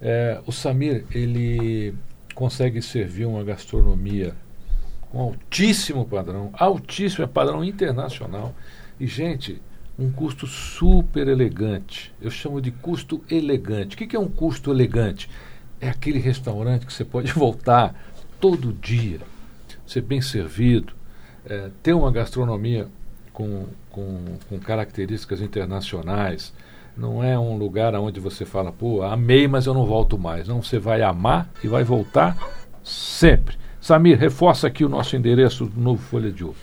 É, 0.00 0.40
o 0.46 0.52
Samir, 0.52 1.04
ele 1.10 1.94
consegue 2.34 2.80
servir 2.80 3.26
uma 3.26 3.44
gastronomia 3.44 4.34
com 5.10 5.20
altíssimo 5.20 6.06
padrão, 6.06 6.50
altíssimo 6.54 7.24
é 7.24 7.26
padrão 7.26 7.64
internacional. 7.64 8.54
E, 8.98 9.06
gente, 9.06 9.60
um 9.98 10.10
custo 10.10 10.46
super 10.46 11.28
elegante. 11.28 12.12
Eu 12.20 12.30
chamo 12.30 12.60
de 12.60 12.70
custo 12.70 13.22
elegante. 13.30 13.94
O 13.94 13.98
que 13.98 14.06
que 14.06 14.16
é 14.16 14.18
um 14.18 14.28
custo 14.28 14.70
elegante? 14.70 15.28
É 15.80 15.88
aquele 15.88 16.18
restaurante 16.18 16.86
que 16.86 16.92
você 16.92 17.04
pode 17.04 17.32
voltar 17.34 17.94
todo 18.40 18.72
dia, 18.72 19.20
ser 19.86 20.00
bem 20.00 20.22
servido, 20.22 20.94
é, 21.44 21.70
ter 21.82 21.92
uma 21.92 22.10
gastronomia 22.10 22.88
com, 23.32 23.66
com, 23.90 24.38
com 24.48 24.58
características 24.58 25.42
internacionais. 25.42 26.54
Não 26.96 27.22
é 27.24 27.38
um 27.38 27.56
lugar 27.56 27.94
onde 27.94 28.20
você 28.20 28.44
fala, 28.44 28.72
pô, 28.72 29.02
amei, 29.02 29.48
mas 29.48 29.66
eu 29.66 29.74
não 29.74 29.86
volto 29.86 30.18
mais. 30.18 30.46
Não, 30.46 30.62
você 30.62 30.78
vai 30.78 31.02
amar 31.02 31.48
e 31.62 31.68
vai 31.68 31.82
voltar 31.84 32.36
sempre. 32.84 33.56
Samir, 33.80 34.18
reforça 34.18 34.66
aqui 34.66 34.84
o 34.84 34.88
nosso 34.88 35.16
endereço 35.16 35.64
do 35.64 35.80
novo 35.80 36.02
Folha 36.02 36.30
de 36.30 36.44
Uva. 36.44 36.56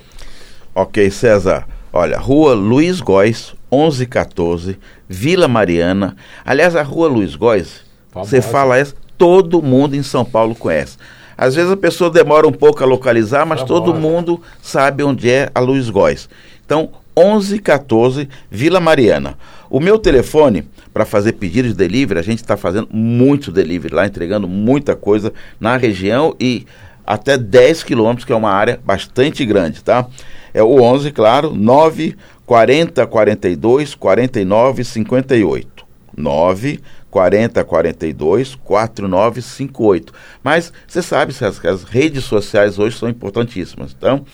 Ok, 0.76 1.10
César. 1.10 1.68
Olha, 1.92 2.20
Rua 2.20 2.54
Luiz 2.54 3.02
Góes, 3.02 3.56
1114, 3.72 4.78
Vila 5.10 5.48
Mariana. 5.48 6.16
Aliás, 6.46 6.76
a 6.76 6.84
Rua 6.84 7.08
Luiz 7.08 7.36
Góes, 7.36 7.82
você 8.14 8.42
fala 8.42 8.78
essa, 8.78 8.94
todo 9.18 9.64
mundo 9.64 9.96
em 9.96 10.04
São 10.04 10.24
Paulo 10.24 10.54
conhece. 10.54 10.98
Às 11.36 11.56
vezes 11.56 11.72
a 11.72 11.78
pessoa 11.78 12.10
demora 12.10 12.48
um 12.48 12.52
pouco 12.52 12.84
a 12.84 12.86
localizar, 12.86 13.46
mas 13.46 13.62
Famosa. 13.62 13.82
todo 13.82 14.00
mundo 14.00 14.42
sabe 14.62 15.04
onde 15.04 15.30
é 15.30 15.50
a 15.56 15.60
Luiz 15.60 15.90
Góes. 15.90 16.30
Então, 16.66 16.90
1114, 17.18 18.30
Vila 18.50 18.80
Mariana. 18.80 19.38
O 19.70 19.80
meu 19.80 19.98
telefone 19.98 20.66
para 20.94 21.06
fazer 21.06 21.34
pedido 21.34 21.68
de 21.68 21.74
delivery, 21.74 22.20
a 22.20 22.24
gente 22.24 22.40
está 22.40 22.56
fazendo 22.56 22.88
muito 22.92 23.52
delivery 23.52 23.94
lá, 23.94 24.06
entregando 24.06 24.48
muita 24.48 24.96
coisa 24.96 25.34
na 25.60 25.76
região 25.78 26.36
e 26.40 26.66
até 27.06 27.38
10 27.38 27.84
quilômetros, 27.84 28.26
que 28.26 28.34
é 28.34 28.36
uma 28.36 28.52
área 28.52 28.80
bastante 28.84 29.46
grande, 29.46 29.84
tá? 29.84 30.08
É 30.54 30.62
o 30.62 30.82
11, 30.82 31.12
claro, 31.12 31.54
9 31.54 32.16
40 32.46 33.06
42 33.08 33.96
49 33.96 34.84
58. 34.84 35.86
9 36.16 36.80
40 37.12 37.64
42 37.64 38.56
49 38.56 39.42
58. 39.42 40.14
Mas 40.44 40.74
você 40.88 41.02
sabe 41.02 41.34
se 41.34 41.46
as, 41.46 41.64
as 41.64 41.84
redes 41.84 42.24
sociais 42.24 42.80
hoje 42.80 42.98
são 42.98 43.10
importantíssimas. 43.10 43.96
Então, 43.98 44.26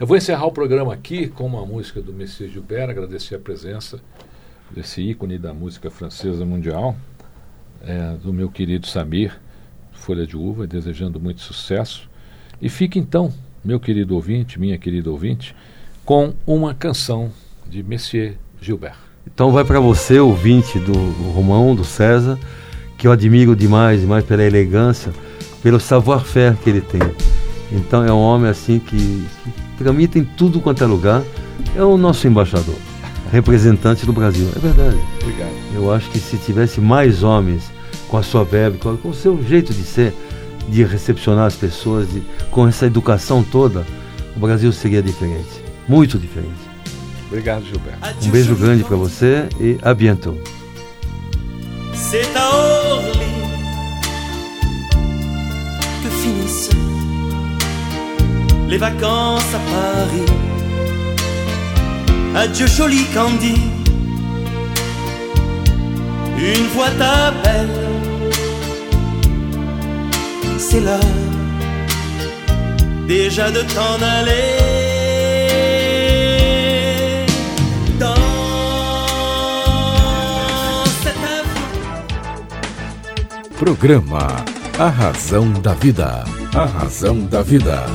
Eu 0.00 0.06
vou 0.06 0.16
encerrar 0.16 0.46
o 0.46 0.52
programa 0.52 0.94
aqui 0.94 1.28
com 1.28 1.44
uma 1.44 1.66
música 1.66 2.00
do 2.00 2.14
Messias 2.14 2.50
Gilbert, 2.50 2.88
agradecer 2.88 3.34
a 3.34 3.38
presença 3.38 4.00
desse 4.70 5.02
ícone 5.02 5.36
da 5.36 5.52
música 5.52 5.90
francesa 5.90 6.46
mundial, 6.46 6.96
é, 7.82 8.14
do 8.14 8.32
meu 8.32 8.48
querido 8.48 8.86
Samir, 8.86 9.38
Folha 9.92 10.26
de 10.26 10.38
Uva, 10.38 10.66
desejando 10.66 11.20
muito 11.20 11.42
sucesso. 11.42 12.08
E 12.62 12.70
fique 12.70 12.98
então, 12.98 13.30
meu 13.64 13.78
querido 13.78 14.14
ouvinte, 14.14 14.58
minha 14.58 14.76
querida 14.76 15.10
ouvinte, 15.10 15.54
com 16.04 16.34
uma 16.46 16.74
canção 16.74 17.30
de 17.68 17.82
Messias 17.82 18.34
Gilbert. 18.60 18.96
Então 19.26 19.52
vai 19.52 19.64
para 19.64 19.78
você, 19.78 20.18
ouvinte 20.18 20.78
do, 20.78 20.92
Romão, 21.32 21.74
do 21.74 21.84
César, 21.84 22.38
que 22.98 23.06
eu 23.06 23.12
admiro 23.12 23.54
demais, 23.54 24.00
demais 24.00 24.24
pela 24.24 24.42
elegância, 24.42 25.12
pelo 25.62 25.78
savoir-faire 25.78 26.56
que 26.56 26.70
ele 26.70 26.80
tem. 26.80 27.00
Então 27.70 28.04
é 28.04 28.12
um 28.12 28.18
homem 28.18 28.50
assim 28.50 28.78
que, 28.78 28.96
que 28.96 29.52
tramita 29.78 30.18
em 30.18 30.24
tudo 30.24 30.60
quanto 30.60 30.82
é 30.82 30.86
lugar. 30.86 31.22
É 31.76 31.82
o 31.82 31.96
nosso 31.96 32.26
embaixador, 32.26 32.74
representante 33.30 34.04
do 34.04 34.12
Brasil. 34.12 34.48
É 34.54 34.58
verdade. 34.58 34.98
Obrigado. 35.22 35.52
Eu 35.74 35.92
acho 35.92 36.10
que 36.10 36.18
se 36.18 36.36
tivesse 36.36 36.80
mais 36.80 37.22
homens 37.22 37.70
com 38.08 38.18
a 38.18 38.22
sua 38.22 38.46
com, 38.78 38.96
com 38.96 39.08
o 39.08 39.14
seu 39.14 39.42
jeito 39.42 39.72
de 39.72 39.84
ser, 39.84 40.12
de 40.68 40.84
recepcionar 40.84 41.46
as 41.46 41.54
pessoas, 41.54 42.08
de, 42.10 42.22
com 42.50 42.66
essa 42.66 42.86
educação 42.86 43.42
toda, 43.42 43.86
o 44.36 44.40
Brasil 44.40 44.72
seria 44.72 45.02
diferente. 45.02 45.62
Muito 45.88 46.18
diferente. 46.18 46.72
Obrigado, 47.26 47.64
Gilberto. 47.64 48.26
Um 48.26 48.30
beijo 48.30 48.54
grande 48.54 48.84
para 48.84 48.96
você 48.96 49.48
e 49.58 49.78
a 49.82 49.94
bientôt. 49.94 50.36
C'est 51.94 52.36
à 52.36 52.50
Orly 52.50 53.32
que 56.02 56.08
finissent 56.22 56.70
les 58.68 58.78
vacances 58.78 59.54
à 59.54 59.58
Paris. 59.58 60.42
Adieu 62.34 62.66
joli 62.66 63.04
Candy, 63.14 63.54
une 66.38 66.68
fois 66.74 66.90
c'est 70.72 70.80
l'heure 70.80 71.00
déjà 73.06 73.50
de 73.50 73.62
t'en 73.74 73.96
aller. 74.18 74.72
Programa 83.58 84.26
A 84.78 84.88
Razão 84.88 85.52
da 85.52 85.74
Vida. 85.74 86.24
A 86.54 86.64
Razão 86.64 87.26
da 87.26 87.42
Vida. 87.42 87.86